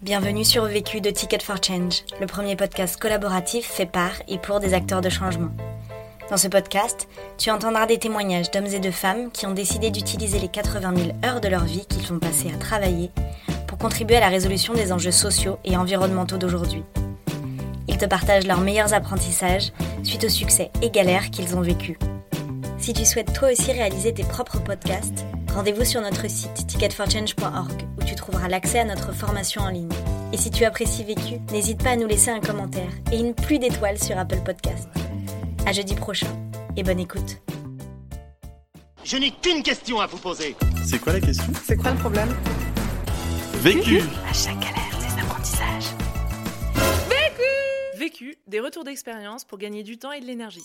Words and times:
Bienvenue 0.00 0.44
sur 0.44 0.64
Vécu 0.64 1.00
de 1.00 1.10
Ticket 1.10 1.40
for 1.40 1.56
Change, 1.60 2.04
le 2.20 2.26
premier 2.28 2.54
podcast 2.54 3.00
collaboratif 3.00 3.66
fait 3.66 3.84
par 3.84 4.12
et 4.28 4.38
pour 4.38 4.60
des 4.60 4.72
acteurs 4.72 5.00
de 5.00 5.08
changement. 5.08 5.50
Dans 6.30 6.36
ce 6.36 6.46
podcast, 6.46 7.08
tu 7.36 7.50
entendras 7.50 7.86
des 7.86 7.98
témoignages 7.98 8.52
d'hommes 8.52 8.66
et 8.66 8.78
de 8.78 8.92
femmes 8.92 9.32
qui 9.32 9.44
ont 9.46 9.54
décidé 9.54 9.90
d'utiliser 9.90 10.38
les 10.38 10.46
80 10.46 10.94
000 10.94 11.08
heures 11.24 11.40
de 11.40 11.48
leur 11.48 11.64
vie 11.64 11.84
qu'ils 11.86 12.06
font 12.06 12.20
passer 12.20 12.48
à 12.54 12.58
travailler 12.58 13.10
pour 13.66 13.76
contribuer 13.76 14.18
à 14.18 14.20
la 14.20 14.28
résolution 14.28 14.72
des 14.72 14.92
enjeux 14.92 15.10
sociaux 15.10 15.58
et 15.64 15.76
environnementaux 15.76 16.38
d'aujourd'hui. 16.38 16.84
Ils 17.88 17.98
te 17.98 18.06
partagent 18.06 18.46
leurs 18.46 18.60
meilleurs 18.60 18.94
apprentissages 18.94 19.72
suite 20.04 20.22
aux 20.22 20.28
succès 20.28 20.70
et 20.80 20.90
galères 20.90 21.30
qu'ils 21.30 21.56
ont 21.56 21.60
vécus. 21.60 21.96
Si 22.78 22.92
tu 22.92 23.04
souhaites 23.04 23.32
toi 23.32 23.50
aussi 23.50 23.72
réaliser 23.72 24.14
tes 24.14 24.22
propres 24.22 24.60
podcasts, 24.60 25.26
rendez-vous 25.58 25.84
sur 25.84 26.00
notre 26.00 26.30
site 26.30 26.68
ticketforchange.org 26.68 27.82
où 28.00 28.04
tu 28.04 28.14
trouveras 28.14 28.46
l'accès 28.46 28.78
à 28.78 28.84
notre 28.84 29.12
formation 29.12 29.62
en 29.62 29.70
ligne. 29.70 29.90
Et 30.32 30.36
si 30.36 30.52
tu 30.52 30.64
apprécies 30.64 31.02
Vécu, 31.02 31.40
n'hésite 31.50 31.82
pas 31.82 31.90
à 31.90 31.96
nous 31.96 32.06
laisser 32.06 32.30
un 32.30 32.38
commentaire 32.38 32.92
et 33.10 33.18
une 33.18 33.34
pluie 33.34 33.58
d'étoiles 33.58 33.98
sur 33.98 34.16
Apple 34.16 34.38
Podcasts. 34.44 34.88
À 35.66 35.72
jeudi 35.72 35.96
prochain 35.96 36.28
et 36.76 36.84
bonne 36.84 37.00
écoute. 37.00 37.42
Je 39.02 39.16
n'ai 39.16 39.32
qu'une 39.32 39.64
question 39.64 39.98
à 39.98 40.06
vous 40.06 40.18
poser. 40.18 40.54
C'est 40.84 41.00
quoi 41.00 41.12
la 41.12 41.20
question? 41.20 41.52
C'est 41.64 41.76
quoi 41.76 41.90
le 41.90 41.98
problème? 41.98 42.32
Vécu 43.54 44.00
À 44.30 44.32
chaque 44.32 44.60
galère, 44.60 44.96
des 45.00 45.20
apprentissages. 45.20 45.92
Vécu, 47.96 48.36
des 48.46 48.60
retours 48.60 48.84
d'expérience 48.84 49.44
pour 49.44 49.58
gagner 49.58 49.82
du 49.82 49.98
temps 49.98 50.12
et 50.12 50.20
de 50.20 50.26
l'énergie. 50.26 50.62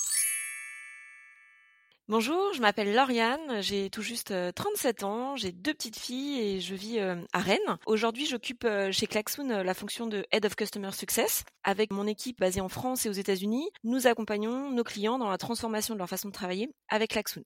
Bonjour, 2.10 2.52
je 2.54 2.60
m'appelle 2.60 2.94
Lauriane, 2.94 3.62
j'ai 3.62 3.90
tout 3.90 4.02
juste 4.02 4.32
euh, 4.32 4.52
37 4.52 5.04
ans, 5.04 5.38
j'ai 5.38 5.54
deux 5.54 5.74
petites 5.74 5.98
filles 5.98 6.38
et 6.38 6.60
je 6.60 6.76
vis 6.76 7.00
euh, 7.00 7.16
à 7.32 7.40
Rennes. 7.40 7.78
Aujourd'hui, 7.86 8.26
j'occupe 8.26 8.66
euh, 8.66 8.92
chez 8.92 9.08
Klaxoon 9.08 9.50
euh, 9.50 9.64
la 9.64 9.74
fonction 9.74 10.06
de 10.06 10.26
Head 10.34 10.46
of 10.46 10.58
Customer 10.58 10.92
Success. 10.92 11.46
Avec 11.64 11.94
mon 11.94 12.06
équipe 12.06 12.42
basée 12.42 12.60
en 12.60 12.68
France 12.68 13.06
et 13.06 13.10
aux 13.10 13.14
États-Unis, 13.14 13.70
nous 13.86 14.06
accompagnons 14.06 14.70
nos 14.70 14.84
clients 14.84 15.18
dans 15.18 15.30
la 15.30 15.38
transformation 15.38 15.94
de 15.94 16.00
leur 16.00 16.10
façon 16.10 16.28
de 16.28 16.34
travailler 16.34 16.70
avec 16.90 17.12
Klaxoon. 17.12 17.46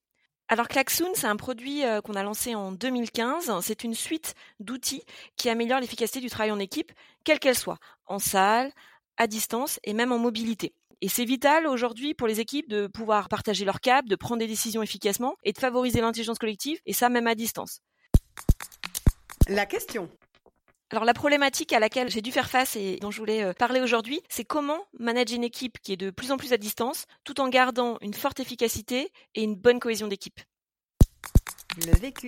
Alors 0.49 0.67
Klaxoon, 0.67 1.11
c'est 1.13 1.27
un 1.27 1.35
produit 1.35 1.83
euh, 1.83 2.01
qu'on 2.01 2.15
a 2.15 2.23
lancé 2.23 2.55
en 2.55 2.71
2015. 2.71 3.51
C'est 3.61 3.83
une 3.83 3.93
suite 3.93 4.33
d'outils 4.59 5.03
qui 5.35 5.49
améliorent 5.49 5.81
l'efficacité 5.81 6.19
du 6.19 6.31
travail 6.31 6.51
en 6.51 6.59
équipe, 6.59 6.93
quelle 7.23 7.39
qu'elle 7.39 7.57
soit, 7.57 7.77
en 8.07 8.17
salle, 8.17 8.71
à 9.17 9.27
distance 9.27 9.79
et 9.83 9.93
même 9.93 10.11
en 10.11 10.17
mobilité. 10.17 10.73
Et 11.01 11.09
c'est 11.09 11.25
vital 11.25 11.67
aujourd'hui 11.67 12.13
pour 12.13 12.27
les 12.27 12.39
équipes 12.39 12.67
de 12.69 12.87
pouvoir 12.87 13.29
partager 13.29 13.65
leur 13.65 13.79
cap, 13.81 14.05
de 14.07 14.15
prendre 14.15 14.39
des 14.39 14.47
décisions 14.47 14.81
efficacement 14.81 15.35
et 15.43 15.53
de 15.53 15.59
favoriser 15.59 16.01
l'intelligence 16.01 16.39
collective, 16.39 16.79
et 16.85 16.93
ça 16.93 17.09
même 17.09 17.27
à 17.27 17.35
distance. 17.35 17.81
La 19.47 19.65
question. 19.65 20.09
Alors 20.89 21.03
la 21.03 21.13
problématique 21.13 21.73
à 21.73 21.79
laquelle 21.79 22.09
j'ai 22.09 22.21
dû 22.21 22.31
faire 22.31 22.49
face 22.49 22.75
et 22.77 22.97
dont 23.01 23.11
je 23.11 23.19
voulais 23.19 23.43
euh, 23.43 23.53
parler 23.53 23.81
aujourd'hui, 23.81 24.21
c'est 24.29 24.45
comment 24.45 24.79
manager 24.97 25.35
une 25.35 25.43
équipe 25.43 25.79
qui 25.81 25.93
est 25.93 25.97
de 25.97 26.11
plus 26.11 26.31
en 26.31 26.37
plus 26.37 26.53
à 26.53 26.57
distance, 26.57 27.05
tout 27.25 27.41
en 27.41 27.49
gardant 27.49 27.97
une 28.01 28.13
forte 28.13 28.39
efficacité 28.39 29.11
et 29.35 29.43
une 29.43 29.55
bonne 29.55 29.79
cohésion 29.79 30.07
d'équipe. 30.07 30.39
Le 31.85 31.91
vécu. 31.91 32.27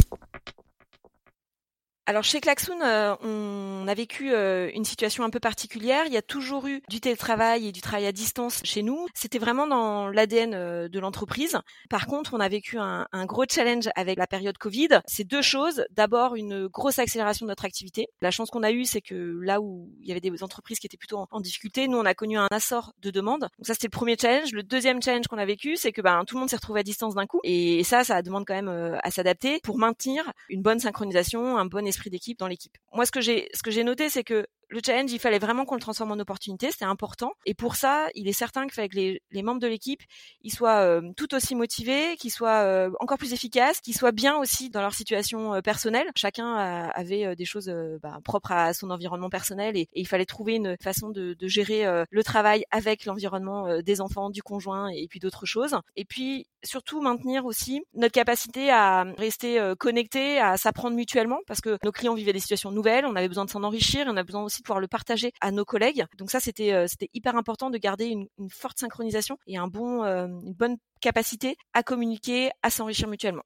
Alors 2.10 2.24
chez 2.24 2.42
Klaxoon, 2.42 2.82
euh, 2.82 3.16
on 3.22 3.88
a 3.88 3.94
vécu 3.94 4.34
euh, 4.34 4.72
une 4.74 4.84
situation 4.84 5.24
un 5.24 5.30
peu 5.30 5.40
particulière. 5.40 6.06
Il 6.08 6.12
y 6.12 6.18
a 6.18 6.24
toujours 6.24 6.66
eu 6.66 6.82
du 6.90 7.00
télétravail 7.00 7.68
et 7.68 7.72
du 7.72 7.82
travail 7.82 8.08
à 8.08 8.12
distance 8.12 8.62
chez 8.64 8.82
nous. 8.82 9.06
C'était 9.14 9.38
vraiment 9.38 9.68
dans 9.68 10.08
l'ADN 10.08 10.56
euh, 10.56 10.90
de 10.90 11.00
l'entreprise. 11.00 11.60
Par 11.88 12.08
contre, 12.08 12.34
on 12.34 12.40
a 12.40 12.50
vécu 12.50 12.80
un, 12.80 13.06
gros 13.28 13.44
challenge 13.48 13.90
avec 13.96 14.18
la 14.18 14.26
période 14.26 14.58
Covid. 14.58 15.02
C'est 15.06 15.24
deux 15.24 15.44
choses. 15.44 15.86
D'abord, 15.92 16.36
une 16.36 16.66
grosse 16.66 16.98
accélération 16.98 17.46
de 17.46 17.52
notre 17.52 17.64
activité. 17.64 18.08
La 18.24 18.32
chance 18.32 18.50
qu'on 18.50 18.64
a 18.64 18.72
eue, 18.72 18.86
c'est 18.86 19.02
que 19.02 19.40
là 19.44 19.62
où 19.62 19.92
il 20.02 20.08
y 20.08 20.12
avait 20.12 20.20
des 20.20 20.42
entreprises 20.42 20.80
qui 20.80 20.88
étaient 20.88 20.98
plutôt 20.98 21.18
en, 21.18 21.28
en 21.30 21.40
difficulté, 21.40 21.88
nous, 21.88 22.00
on 22.00 22.06
a 22.06 22.16
connu 22.16 22.40
un 22.40 22.48
assort 22.50 22.94
de 23.04 23.12
demandes. 23.12 23.42
Donc 23.42 23.68
ça, 23.68 23.76
c'était 23.76 23.86
le 23.86 23.96
premier 23.96 24.18
challenge. 24.20 24.52
Le 24.52 24.64
deuxième 24.64 25.00
challenge 25.00 25.28
qu'on 25.28 25.38
a 25.38 25.46
vécu, 25.46 25.76
c'est 25.76 25.92
que 25.92 26.02
ben, 26.02 26.24
tout 26.26 26.38
le 26.38 26.40
monde 26.40 26.50
s'est 26.50 26.56
retrouvé 26.56 26.80
à 26.80 26.84
distance 26.84 27.14
d'un 27.14 27.28
coup. 27.28 27.40
Et 27.44 27.84
ça, 27.84 28.04
ça 28.04 28.24
demande 28.24 28.46
quand 28.48 28.56
même 28.56 28.98
à 29.04 29.12
s'adapter 29.12 29.60
pour 29.62 29.78
maintenir 29.78 30.24
une 30.50 30.64
bonne 30.64 30.80
synchronisation, 30.80 31.60
un 31.60 31.66
bon 31.66 31.86
esprit 31.86 31.99
d'équipe 32.08 32.40
dans 32.40 32.48
l'équipe. 32.48 32.78
Moi, 32.94 33.06
ce 33.06 33.12
que 33.12 33.20
j'ai, 33.20 33.50
ce 33.54 33.62
que 33.62 33.72
j'ai 33.72 33.84
noté, 33.84 34.10
c'est 34.10 34.24
que 34.24 34.48
le 34.70 34.82
challenge, 34.86 35.12
il 35.12 35.20
fallait 35.20 35.40
vraiment 35.40 35.66
qu'on 35.66 35.76
le 35.76 35.82
transforme 35.82 36.12
en 36.12 36.20
opportunité, 36.20 36.72
c'était 36.72 36.86
important. 36.86 37.34
Et 37.46 37.54
pour 37.54 37.76
ça, 37.76 38.08
il 38.14 38.28
est 38.28 38.34
certain 38.34 38.64
qu'il 38.64 38.74
fallait 38.74 38.90
que 38.90 38.96
les, 39.32 39.44
membres 39.44 39.60
de 39.60 39.68
l'équipe, 39.68 40.02
ils 40.44 40.52
soient 40.52 40.82
euh, 40.82 41.02
tout 41.18 41.34
aussi 41.34 41.56
motivés, 41.56 42.16
qu'ils 42.18 42.32
soient 42.32 42.64
euh, 42.64 42.92
encore 43.00 43.18
plus 43.18 43.34
efficaces, 43.34 43.82
qu'ils 43.82 43.98
soient 43.98 44.12
bien 44.12 44.38
aussi 44.38 44.70
dans 44.70 44.82
leur 44.82 44.94
situation 44.94 45.56
euh, 45.56 45.62
personnelle. 45.62 46.08
Chacun 46.16 46.56
avait 46.56 47.36
des 47.36 47.46
choses 47.46 47.72
bah, 48.02 48.20
propres 48.24 48.52
à 48.52 48.74
son 48.74 48.92
environnement 48.92 49.30
personnel 49.30 49.76
et, 49.76 49.88
il 49.94 50.08
fallait 50.08 50.26
trouver 50.26 50.56
une 50.56 50.78
façon 50.82 51.10
de, 51.10 51.34
de 51.34 51.48
gérer 51.48 51.86
le 52.10 52.24
travail 52.24 52.64
avec 52.72 53.06
l'environnement 53.06 53.82
des 53.82 54.02
enfants, 54.02 54.30
du 54.30 54.42
conjoint 54.42 54.90
et 54.90 55.08
puis 55.10 55.20
d'autres 55.20 55.46
choses. 55.46 55.76
Et 55.96 56.06
puis 56.06 56.48
surtout 56.64 57.02
maintenir 57.02 57.46
aussi 57.46 57.82
notre 57.94 58.14
capacité 58.14 58.70
à 58.70 59.04
rester 59.18 59.74
connecté, 59.78 60.40
à 60.40 60.58
s'apprendre 60.58 60.96
mutuellement 60.96 61.40
parce 61.48 61.62
que 61.62 61.78
nos 61.84 61.92
clients 61.92 62.14
vivaient 62.14 62.34
des 62.34 62.40
situations 62.40 62.72
nouvelles, 62.72 63.06
on 63.06 63.16
avait 63.16 63.28
besoin 63.28 63.46
de 63.46 63.50
s'en 63.50 63.64
enrichir, 63.64 64.06
on 64.08 64.18
a 64.18 64.24
besoin 64.24 64.44
aussi 64.44 64.59
pouvoir 64.64 64.80
le 64.80 64.88
partager 64.88 65.32
à 65.42 65.52
nos 65.52 65.66
collègues. 65.66 66.06
Donc 66.18 66.32
ça, 66.32 66.40
c'était 66.40 66.74
euh, 66.74 66.88
c'était 66.88 67.10
hyper 67.14 67.36
important 67.36 67.70
de 67.70 67.78
garder 67.78 68.06
une, 68.06 68.28
une, 68.38 68.50
forte 68.50 68.80
synchronisation 68.80 69.38
et 69.48 69.58
un 69.58 69.68
bon, 69.68 70.04
euh, 70.04 70.28
une 70.28 70.54
bonne 70.54 70.78
capacité 71.02 71.56
à 71.74 71.84
communiquer, 71.84 72.52
à 72.64 72.70
s'enrichir 72.70 73.08
mutuellement. 73.08 73.44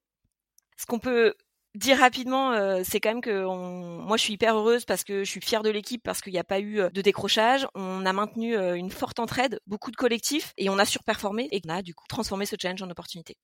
Ce 0.76 0.86
qu'on 0.86 0.98
peut 0.98 1.34
dire 1.74 1.98
rapidement, 1.98 2.52
euh, 2.52 2.82
c'est 2.84 3.00
quand 3.00 3.10
même 3.10 3.20
que 3.20 3.44
on... 3.44 4.02
moi 4.02 4.16
je 4.16 4.22
suis 4.22 4.34
hyper 4.34 4.56
heureuse 4.56 4.84
parce 4.84 5.04
que 5.04 5.24
je 5.24 5.30
suis 5.30 5.40
fière 5.40 5.62
de 5.62 5.70
l'équipe 5.70 6.02
parce 6.02 6.20
qu'il 6.20 6.32
n'y 6.32 6.38
a 6.38 6.44
pas 6.44 6.60
eu 6.60 6.76
de 6.92 7.02
décrochage. 7.02 7.66
On 7.74 8.06
a 8.06 8.12
maintenu 8.12 8.56
euh, 8.56 8.74
une 8.74 8.90
forte 8.90 9.18
entraide, 9.18 9.60
beaucoup 9.66 9.90
de 9.90 9.96
collectifs 9.96 10.52
et 10.56 10.70
on 10.70 10.78
a 10.78 10.84
surperformé 10.84 11.48
et 11.50 11.60
on 11.66 11.70
a 11.70 11.82
du 11.82 11.94
coup 11.94 12.06
transformé 12.08 12.46
ce 12.46 12.56
challenge 12.60 12.82
en 12.82 12.90
opportunité. 12.90 13.36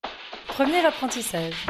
Premier 0.47 0.84
apprentissage. 0.84 1.66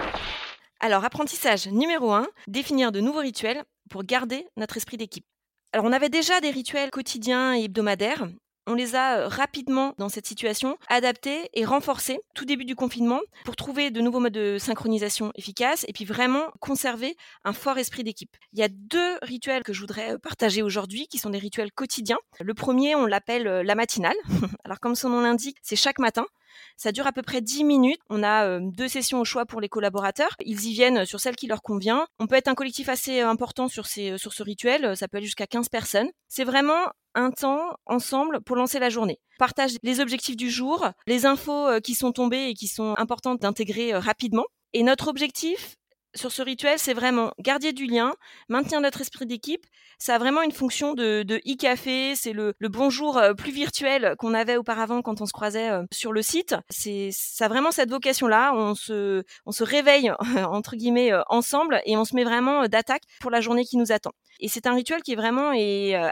Alors 0.80 1.04
apprentissage 1.04 1.68
numéro 1.68 2.12
un, 2.12 2.26
définir 2.46 2.92
de 2.92 3.00
nouveaux 3.00 3.20
rituels 3.20 3.64
pour 3.90 4.04
garder 4.04 4.46
notre 4.56 4.76
esprit 4.76 4.96
d'équipe. 4.96 5.26
Alors 5.72 5.86
on 5.86 5.92
avait 5.92 6.08
déjà 6.08 6.40
des 6.40 6.50
rituels 6.50 6.90
quotidiens 6.90 7.54
et 7.54 7.64
hebdomadaires. 7.64 8.26
On 8.66 8.74
les 8.74 8.94
a 8.96 9.28
rapidement, 9.28 9.94
dans 9.98 10.08
cette 10.08 10.26
situation, 10.26 10.76
adaptés 10.88 11.48
et 11.54 11.64
renforcés 11.64 12.20
tout 12.34 12.44
début 12.44 12.64
du 12.64 12.74
confinement 12.74 13.20
pour 13.44 13.54
trouver 13.56 13.90
de 13.90 14.00
nouveaux 14.00 14.20
modes 14.20 14.32
de 14.32 14.58
synchronisation 14.58 15.32
efficaces 15.36 15.84
et 15.88 15.92
puis 15.92 16.04
vraiment 16.04 16.50
conserver 16.60 17.16
un 17.44 17.52
fort 17.52 17.78
esprit 17.78 18.04
d'équipe. 18.04 18.36
Il 18.52 18.58
y 18.58 18.62
a 18.62 18.68
deux 18.68 19.16
rituels 19.22 19.62
que 19.62 19.72
je 19.72 19.80
voudrais 19.80 20.18
partager 20.18 20.62
aujourd'hui 20.62 21.06
qui 21.06 21.18
sont 21.18 21.30
des 21.30 21.38
rituels 21.38 21.72
quotidiens. 21.72 22.18
Le 22.40 22.52
premier, 22.52 22.96
on 22.96 23.06
l'appelle 23.06 23.44
la 23.44 23.74
matinale. 23.76 24.16
Alors 24.64 24.80
comme 24.80 24.96
son 24.96 25.08
nom 25.08 25.20
l'indique, 25.20 25.56
c'est 25.62 25.76
chaque 25.76 26.00
matin. 26.00 26.26
Ça 26.76 26.92
dure 26.92 27.06
à 27.06 27.12
peu 27.12 27.22
près 27.22 27.40
10 27.40 27.64
minutes. 27.64 28.00
On 28.08 28.22
a 28.22 28.46
euh, 28.46 28.60
deux 28.62 28.88
sessions 28.88 29.20
au 29.20 29.24
choix 29.24 29.46
pour 29.46 29.60
les 29.60 29.68
collaborateurs. 29.68 30.36
Ils 30.44 30.66
y 30.66 30.72
viennent 30.72 31.04
sur 31.04 31.20
celle 31.20 31.36
qui 31.36 31.46
leur 31.46 31.62
convient. 31.62 32.06
On 32.18 32.26
peut 32.26 32.36
être 32.36 32.48
un 32.48 32.54
collectif 32.54 32.88
assez 32.88 33.20
important 33.20 33.68
sur, 33.68 33.86
ces, 33.86 34.18
sur 34.18 34.32
ce 34.32 34.42
rituel. 34.42 34.96
Ça 34.96 35.08
peut 35.08 35.18
aller 35.18 35.26
jusqu'à 35.26 35.46
15 35.46 35.68
personnes. 35.68 36.10
C'est 36.28 36.44
vraiment 36.44 36.90
un 37.14 37.30
temps 37.30 37.74
ensemble 37.86 38.40
pour 38.42 38.56
lancer 38.56 38.78
la 38.78 38.88
journée. 38.88 39.18
Partage 39.38 39.72
les 39.82 40.00
objectifs 40.00 40.36
du 40.36 40.50
jour, 40.50 40.88
les 41.06 41.26
infos 41.26 41.80
qui 41.82 41.94
sont 41.94 42.12
tombées 42.12 42.48
et 42.48 42.54
qui 42.54 42.68
sont 42.68 42.94
importantes 42.98 43.40
d'intégrer 43.40 43.94
rapidement. 43.94 44.44
Et 44.72 44.84
notre 44.84 45.08
objectif, 45.08 45.76
sur 46.14 46.32
ce 46.32 46.42
rituel, 46.42 46.78
c'est 46.78 46.94
vraiment 46.94 47.32
garder 47.38 47.72
du 47.72 47.86
lien, 47.86 48.14
maintenir 48.48 48.80
notre 48.80 49.00
esprit 49.00 49.26
d'équipe. 49.26 49.64
Ça 49.98 50.14
a 50.14 50.18
vraiment 50.18 50.42
une 50.42 50.52
fonction 50.52 50.94
de, 50.94 51.22
e-café, 51.46 52.14
c'est 52.16 52.32
le, 52.32 52.54
bonjour 52.62 53.18
euh, 53.18 53.34
plus 53.34 53.52
virtuel 53.52 54.14
qu'on 54.18 54.32
avait 54.32 54.56
auparavant 54.56 55.02
quand 55.02 55.20
on 55.20 55.26
se 55.26 55.32
croisait 55.32 55.70
euh, 55.70 55.82
sur 55.92 56.12
le 56.12 56.22
site. 56.22 56.56
C'est 56.70 57.10
ça 57.12 57.44
a 57.44 57.48
vraiment 57.48 57.70
cette 57.70 57.90
vocation-là. 57.90 58.52
On 58.54 58.74
se, 58.74 59.22
réveille 59.60 60.10
entre 60.50 60.76
guillemets 60.76 61.12
euh, 61.12 61.20
ensemble 61.28 61.82
et 61.84 61.96
on 61.96 62.04
se 62.04 62.16
met 62.16 62.24
vraiment 62.24 62.66
d'attaque 62.66 63.02
pour 63.20 63.30
la 63.30 63.40
journée 63.40 63.64
qui 63.64 63.76
nous 63.76 63.92
attend. 63.92 64.12
Et 64.42 64.48
c'est 64.48 64.66
un 64.66 64.74
rituel 64.74 65.02
qui 65.02 65.12
est 65.12 65.16
vraiment 65.16 65.50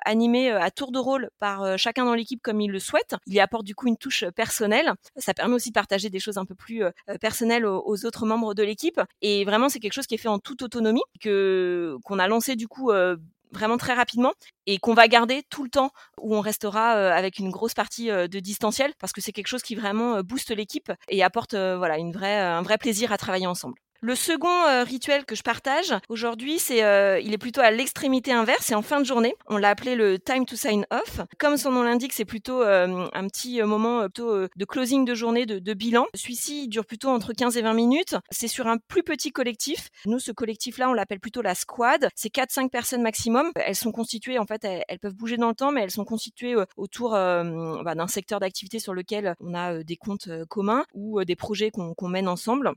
animé 0.04 0.50
à 0.50 0.70
tour 0.70 0.92
de 0.92 0.98
rôle 0.98 1.30
par 1.38 1.78
chacun 1.78 2.04
dans 2.04 2.12
l'équipe 2.12 2.42
comme 2.42 2.60
il 2.60 2.70
le 2.70 2.78
souhaite. 2.78 3.14
Il 3.26 3.32
y 3.32 3.40
apporte 3.40 3.64
du 3.64 3.74
coup 3.74 3.86
une 3.86 3.96
touche 3.96 4.26
personnelle. 4.36 4.92
Ça 5.16 5.32
permet 5.32 5.54
aussi 5.54 5.70
de 5.70 5.74
partager 5.74 6.10
des 6.10 6.18
choses 6.18 6.36
un 6.36 6.44
peu 6.44 6.54
plus 6.54 6.82
personnelles 7.22 7.64
aux, 7.64 8.04
autres 8.04 8.26
membres 8.26 8.52
de 8.52 8.62
l'équipe. 8.62 9.00
Et 9.22 9.46
vraiment, 9.46 9.70
c'est 9.70 9.80
chose 9.92 10.06
qui 10.06 10.14
est 10.14 10.18
fait 10.18 10.28
en 10.28 10.38
toute 10.38 10.62
autonomie, 10.62 11.02
que 11.20 11.96
qu'on 12.04 12.18
a 12.18 12.28
lancé 12.28 12.56
du 12.56 12.68
coup 12.68 12.90
euh, 12.90 13.16
vraiment 13.52 13.78
très 13.78 13.94
rapidement 13.94 14.32
et 14.66 14.78
qu'on 14.78 14.94
va 14.94 15.08
garder 15.08 15.42
tout 15.50 15.64
le 15.64 15.70
temps 15.70 15.90
où 16.20 16.36
on 16.36 16.40
restera 16.40 16.96
euh, 16.96 17.12
avec 17.12 17.38
une 17.38 17.50
grosse 17.50 17.74
partie 17.74 18.10
euh, 18.10 18.28
de 18.28 18.40
distanciel 18.40 18.92
parce 18.98 19.12
que 19.12 19.20
c'est 19.20 19.32
quelque 19.32 19.46
chose 19.46 19.62
qui 19.62 19.74
vraiment 19.74 20.22
booste 20.22 20.54
l'équipe 20.54 20.92
et 21.08 21.22
apporte 21.22 21.54
voilà 21.54 21.98
une 21.98 22.12
vraie 22.12 22.38
un 22.38 22.62
vrai 22.62 22.78
plaisir 22.78 23.12
à 23.12 23.18
travailler 23.18 23.46
ensemble. 23.46 23.76
Le 24.00 24.14
second 24.14 24.64
euh, 24.68 24.84
rituel 24.84 25.24
que 25.24 25.34
je 25.34 25.42
partage 25.42 25.92
aujourd'hui, 26.08 26.60
c'est 26.60 26.84
euh, 26.84 27.18
il 27.18 27.34
est 27.34 27.38
plutôt 27.38 27.62
à 27.62 27.72
l'extrémité 27.72 28.30
inverse, 28.30 28.60
c'est 28.62 28.76
en 28.76 28.82
fin 28.82 29.00
de 29.00 29.04
journée. 29.04 29.34
On 29.48 29.56
l'a 29.56 29.70
appelé 29.70 29.96
le 29.96 30.20
time 30.20 30.46
to 30.46 30.54
sign 30.54 30.86
off. 30.92 31.20
Comme 31.38 31.56
son 31.56 31.72
nom 31.72 31.82
l'indique, 31.82 32.12
c'est 32.12 32.24
plutôt 32.24 32.62
euh, 32.62 33.08
un 33.12 33.26
petit 33.26 33.60
moment 33.60 34.02
plutôt 34.02 34.46
de 34.54 34.64
closing 34.64 35.04
de 35.04 35.16
journée, 35.16 35.46
de, 35.46 35.58
de 35.58 35.74
bilan. 35.74 36.06
Celui-ci 36.14 36.68
dure 36.68 36.86
plutôt 36.86 37.08
entre 37.08 37.32
15 37.32 37.56
et 37.56 37.62
20 37.62 37.72
minutes. 37.72 38.14
C'est 38.30 38.46
sur 38.46 38.68
un 38.68 38.76
plus 38.78 39.02
petit 39.02 39.32
collectif. 39.32 39.88
Nous, 40.06 40.20
ce 40.20 40.30
collectif-là, 40.30 40.88
on 40.88 40.92
l'appelle 40.92 41.18
plutôt 41.18 41.42
la 41.42 41.56
squad. 41.56 42.08
C'est 42.14 42.32
4-5 42.32 42.70
personnes 42.70 43.02
maximum. 43.02 43.50
Elles 43.56 43.74
sont 43.74 43.90
constituées, 43.90 44.38
en 44.38 44.46
fait, 44.46 44.64
elles, 44.64 45.00
peuvent 45.00 45.16
bouger 45.16 45.38
dans 45.38 45.48
le 45.48 45.56
temps, 45.56 45.72
mais 45.72 45.82
elles 45.82 45.90
sont 45.90 46.04
constituées 46.04 46.54
autour 46.76 47.10
bah, 47.10 47.94
d'un 47.96 48.06
secteur 48.06 48.38
d'activité 48.38 48.78
sur 48.78 48.94
lequel 48.94 49.34
on 49.40 49.54
a 49.54 49.82
des 49.82 49.96
comptes 49.96 50.28
communs 50.48 50.84
ou 50.94 51.24
des 51.24 51.34
projets 51.34 51.72
qu'on 51.72 52.08
mène 52.08 52.28
ensemble. 52.28 52.74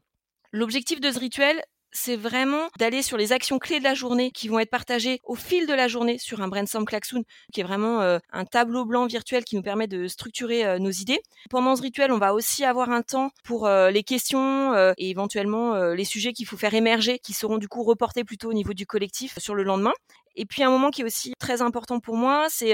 L'objectif 0.54 1.00
de 1.00 1.10
ce 1.12 1.20
rituel, 1.20 1.64
c'est 1.94 2.16
vraiment 2.16 2.68
d'aller 2.78 3.02
sur 3.02 3.18
les 3.18 3.32
actions 3.32 3.58
clés 3.58 3.80
de 3.80 3.84
la 3.84 3.94
journée 3.94 4.32
qui 4.32 4.48
vont 4.48 4.60
être 4.60 4.70
partagées 4.70 5.20
au 5.24 5.36
fil 5.36 5.66
de 5.66 5.74
la 5.74 5.88
journée 5.88 6.18
sur 6.18 6.42
un 6.42 6.48
brainstorm 6.48 6.86
klaxoon, 6.86 7.24
qui 7.54 7.62
est 7.62 7.64
vraiment 7.64 8.02
euh, 8.02 8.20
un 8.32 8.44
tableau 8.46 8.86
blanc 8.86 9.06
virtuel 9.08 9.46
qui 9.46 9.56
nous 9.56 9.62
permet 9.62 9.88
de 9.88 10.08
structurer 10.08 10.66
euh, 10.66 10.80
nos 10.80 10.92
idées. 10.92 11.22
Pendant 11.50 11.76
ce 11.76 11.82
rituel, 11.82 12.12
on 12.12 12.18
va 12.18 12.34
aussi 12.34 12.66
avoir 12.66 12.90
un 12.90 13.02
temps 13.02 13.32
pour 13.44 13.66
euh, 13.66 13.92
les 13.92 14.04
questions 14.04 14.74
et 14.98 15.10
éventuellement 15.10 15.76
les 15.94 16.06
sujets 16.06 16.34
qu'il 16.34 16.46
faut 16.46 16.58
faire 16.58 16.74
émerger, 16.74 17.20
qui 17.20 17.34
seront 17.34 17.58
du 17.58 17.68
coup 17.68 17.84
reportés 17.84 18.24
plutôt 18.24 18.50
au 18.50 18.54
niveau 18.54 18.74
du 18.74 18.86
collectif 18.86 19.40
sur 19.40 19.56
le 19.56 19.64
lendemain. 19.64 19.94
Et 20.36 20.46
puis 20.46 20.64
un 20.64 20.70
moment 20.70 20.92
qui 20.92 21.02
est 21.02 21.06
aussi 21.06 21.34
très 21.40 21.62
important 21.62 22.00
pour 22.00 22.16
moi, 22.16 22.48
c'est 22.50 22.74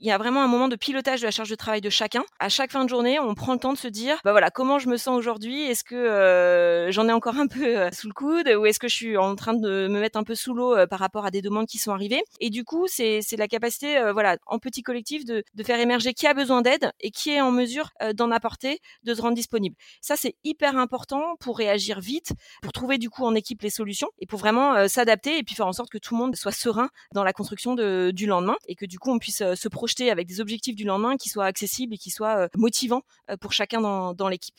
il 0.00 0.06
y 0.06 0.12
a 0.12 0.18
vraiment 0.18 0.42
un 0.42 0.46
moment 0.46 0.68
de 0.68 0.76
pilotage 0.76 1.20
de 1.20 1.26
la 1.26 1.32
charge 1.32 1.50
de 1.50 1.54
travail 1.56 1.80
de 1.80 1.90
chacun. 1.90 2.24
À 2.38 2.48
chaque 2.48 2.70
fin 2.70 2.84
de 2.84 2.88
journée, 2.88 3.18
on 3.18 3.34
prend 3.34 3.52
le 3.52 3.58
temps 3.58 3.72
de 3.72 3.78
se 3.78 3.88
dire, 3.88 4.18
bah 4.24 4.30
voilà, 4.30 4.50
comment 4.50 4.78
je 4.78 4.88
me 4.88 4.96
sens 4.96 5.18
aujourd'hui? 5.18 5.62
Est-ce 5.62 5.82
que 5.82 5.96
euh, 5.96 6.92
j'en 6.92 7.08
ai 7.08 7.12
encore 7.12 7.36
un 7.36 7.48
peu 7.48 7.64
euh, 7.64 7.90
sous 7.90 8.06
le 8.06 8.14
coude? 8.14 8.48
Ou 8.48 8.66
est-ce 8.66 8.78
que 8.78 8.86
je 8.86 8.94
suis 8.94 9.16
en 9.16 9.34
train 9.34 9.54
de 9.54 9.88
me 9.88 10.00
mettre 10.00 10.16
un 10.18 10.22
peu 10.22 10.36
sous 10.36 10.54
l'eau 10.54 10.76
euh, 10.76 10.86
par 10.86 11.00
rapport 11.00 11.26
à 11.26 11.32
des 11.32 11.42
demandes 11.42 11.66
qui 11.66 11.78
sont 11.78 11.92
arrivées? 11.92 12.22
Et 12.38 12.50
du 12.50 12.64
coup, 12.64 12.86
c'est 12.86 13.20
la 13.36 13.48
capacité, 13.48 14.00
voilà, 14.12 14.36
en 14.46 14.58
petit 14.58 14.82
collectif, 14.82 15.24
de, 15.24 15.42
de 15.54 15.62
faire 15.64 15.80
émerger 15.80 16.14
qui 16.14 16.26
a 16.26 16.34
besoin 16.34 16.62
d'aide 16.62 16.92
et 17.00 17.10
qui 17.10 17.30
est 17.30 17.40
en 17.40 17.50
mesure 17.50 17.90
d'en 18.14 18.30
apporter, 18.30 18.80
de 19.02 19.14
se 19.14 19.22
rendre 19.22 19.34
disponible. 19.34 19.74
Ça, 20.00 20.16
c'est 20.16 20.36
hyper 20.44 20.76
important 20.76 21.36
pour 21.40 21.58
réagir 21.58 22.00
vite, 22.00 22.32
pour 22.62 22.72
trouver 22.72 22.98
du 22.98 23.10
coup 23.10 23.24
en 23.24 23.34
équipe 23.34 23.62
les 23.62 23.70
solutions 23.70 24.08
et 24.18 24.26
pour 24.26 24.38
vraiment 24.38 24.86
s'adapter 24.88 25.38
et 25.38 25.42
puis 25.42 25.54
faire 25.54 25.66
en 25.66 25.72
sorte 25.72 25.90
que 25.90 25.98
tout 25.98 26.14
le 26.14 26.20
monde 26.20 26.36
soit 26.36 26.52
serein 26.52 26.88
dans 27.12 27.24
la 27.24 27.32
construction 27.32 27.74
de, 27.74 28.10
du 28.14 28.26
lendemain 28.26 28.56
et 28.66 28.74
que 28.74 28.86
du 28.86 28.98
coup 28.98 29.10
on 29.10 29.18
puisse 29.18 29.38
se 29.38 29.68
projeter 29.68 29.87
avec 30.10 30.26
des 30.26 30.40
objectifs 30.40 30.76
du 30.76 30.84
lendemain 30.84 31.16
qui 31.16 31.28
soient 31.28 31.46
accessibles 31.46 31.94
et 31.94 31.98
qui 31.98 32.10
soient 32.10 32.44
euh, 32.44 32.48
motivants 32.56 33.02
euh, 33.30 33.36
pour 33.36 33.52
chacun 33.52 33.80
dans, 33.80 34.14
dans 34.14 34.28
l'équipe. 34.28 34.56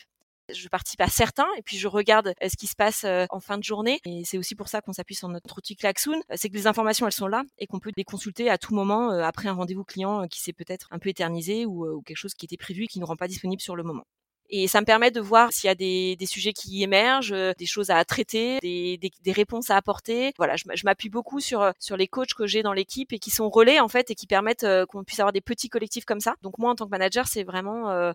Je 0.51 0.67
participe 0.67 1.01
à 1.01 1.07
certains 1.07 1.47
et 1.57 1.61
puis 1.61 1.77
je 1.77 1.87
regarde 1.87 2.33
euh, 2.41 2.49
ce 2.49 2.57
qui 2.57 2.65
se 2.65 2.75
passe 2.75 3.05
en 3.29 3.39
fin 3.39 3.57
de 3.57 3.63
journée. 3.63 3.99
Et 4.05 4.23
c'est 4.25 4.37
aussi 4.37 4.55
pour 4.55 4.67
ça 4.67 4.81
qu'on 4.81 4.93
s'appuie 4.93 5.15
sur 5.15 5.29
notre 5.29 5.57
outil 5.57 5.75
Klaxoon, 5.75 6.21
c'est 6.35 6.49
que 6.49 6.55
les 6.55 6.65
informations 6.65 7.05
elles 7.05 7.13
sont 7.13 7.27
là 7.27 7.43
et 7.59 7.67
qu'on 7.67 7.79
peut 7.79 7.91
les 7.95 8.03
consulter 8.03 8.49
à 8.49 8.57
tout 8.57 8.73
moment 8.73 9.11
après 9.11 9.47
un 9.47 9.53
rendez-vous 9.53 9.83
client 9.83 10.27
qui 10.27 10.41
s'est 10.41 10.53
peut-être 10.53 10.87
un 10.91 10.97
peu 10.97 11.09
éternisé 11.09 11.65
ou, 11.65 11.85
ou, 11.85 12.01
quelque 12.01 12.17
chose 12.17 12.33
qui 12.33 12.45
était 12.45 12.57
prévu 12.57 12.85
et 12.85 12.87
qui 12.87 12.99
ne 12.99 13.05
rend 13.05 13.15
pas 13.15 13.27
disponible 13.27 13.61
sur 13.61 13.75
le 13.75 13.83
moment. 13.83 14.05
Et 14.51 14.67
ça 14.67 14.81
me 14.81 14.85
permet 14.85 15.11
de 15.11 15.21
voir 15.21 15.51
s'il 15.51 15.67
y 15.67 15.71
a 15.71 15.75
des, 15.75 16.15
des, 16.15 16.25
sujets 16.25 16.53
qui 16.53 16.81
émergent, 16.81 17.33
euh, 17.33 17.53
des 17.57 17.67
choses 17.67 17.91
à 17.91 18.03
traiter, 18.03 18.57
des, 18.61 18.97
des, 18.97 19.11
des 19.21 19.31
réponses 19.31 19.69
à 19.69 19.77
apporter. 19.77 20.33
Voilà, 20.37 20.55
je, 20.55 20.65
m'appuie 20.85 21.09
beaucoup 21.09 21.39
sur 21.39 21.61
euh, 21.61 21.71
sur 21.79 21.97
les 21.97 22.07
coachs 22.07 22.33
que 22.33 22.47
j'ai 22.47 22.63
dans 22.63 22.73
l'équipe 22.73 23.13
et 23.13 23.19
qui 23.19 23.29
sont 23.29 23.49
relais 23.49 23.79
en 23.79 23.87
fait 23.87 24.09
et 24.09 24.15
qui 24.15 24.25
permettent 24.25 24.63
euh, 24.63 24.87
qu'on 24.87 25.03
puisse 25.03 25.19
avoir 25.19 25.33
des 25.33 25.41
petits 25.41 25.69
collectifs 25.69 26.05
comme 26.05 26.19
ça. 26.19 26.33
Donc 26.41 26.57
moi 26.57 26.71
en 26.71 26.75
tant 26.75 26.85
que 26.85 26.89
manager, 26.89 27.27
c'est 27.27 27.43
vraiment 27.43 27.69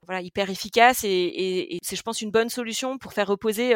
voilà 0.07 0.21
hyper 0.23 0.51
efficace 0.51 1.05
et, 1.05 1.09
et, 1.09 1.77
et 1.77 1.79
c'est 1.83 1.97
je 1.97 2.03
pense 2.03 2.21
une 2.21 2.31
bonne 2.31 2.49
solution 2.49 2.99
pour 2.99 3.13
faire 3.13 3.27
reposer 3.27 3.75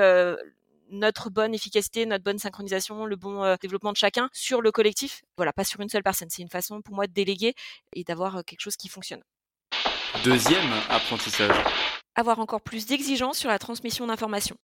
notre 0.90 1.30
bonne 1.30 1.54
efficacité, 1.54 2.06
notre 2.06 2.24
bonne 2.24 2.38
synchronisation, 2.38 3.04
le 3.04 3.16
bon 3.16 3.56
développement 3.60 3.92
de 3.92 3.96
chacun 3.96 4.28
sur 4.32 4.60
le 4.60 4.72
collectif. 4.72 5.22
Voilà, 5.36 5.52
pas 5.52 5.64
sur 5.64 5.80
une 5.80 5.88
seule 5.88 6.02
personne. 6.02 6.28
C'est 6.30 6.42
une 6.42 6.48
façon 6.48 6.82
pour 6.82 6.94
moi 6.94 7.06
de 7.06 7.12
déléguer 7.12 7.54
et 7.94 8.04
d'avoir 8.04 8.44
quelque 8.44 8.60
chose 8.60 8.76
qui 8.76 8.88
fonctionne. 8.88 9.22
Deuxième 10.24 10.72
apprentissage 10.88 11.54
avoir 12.18 12.40
encore 12.40 12.60
plus 12.60 12.86
d'exigences 12.86 13.38
sur 13.38 13.48
la 13.48 13.58
transmission 13.58 14.06
d'informations. 14.06 14.56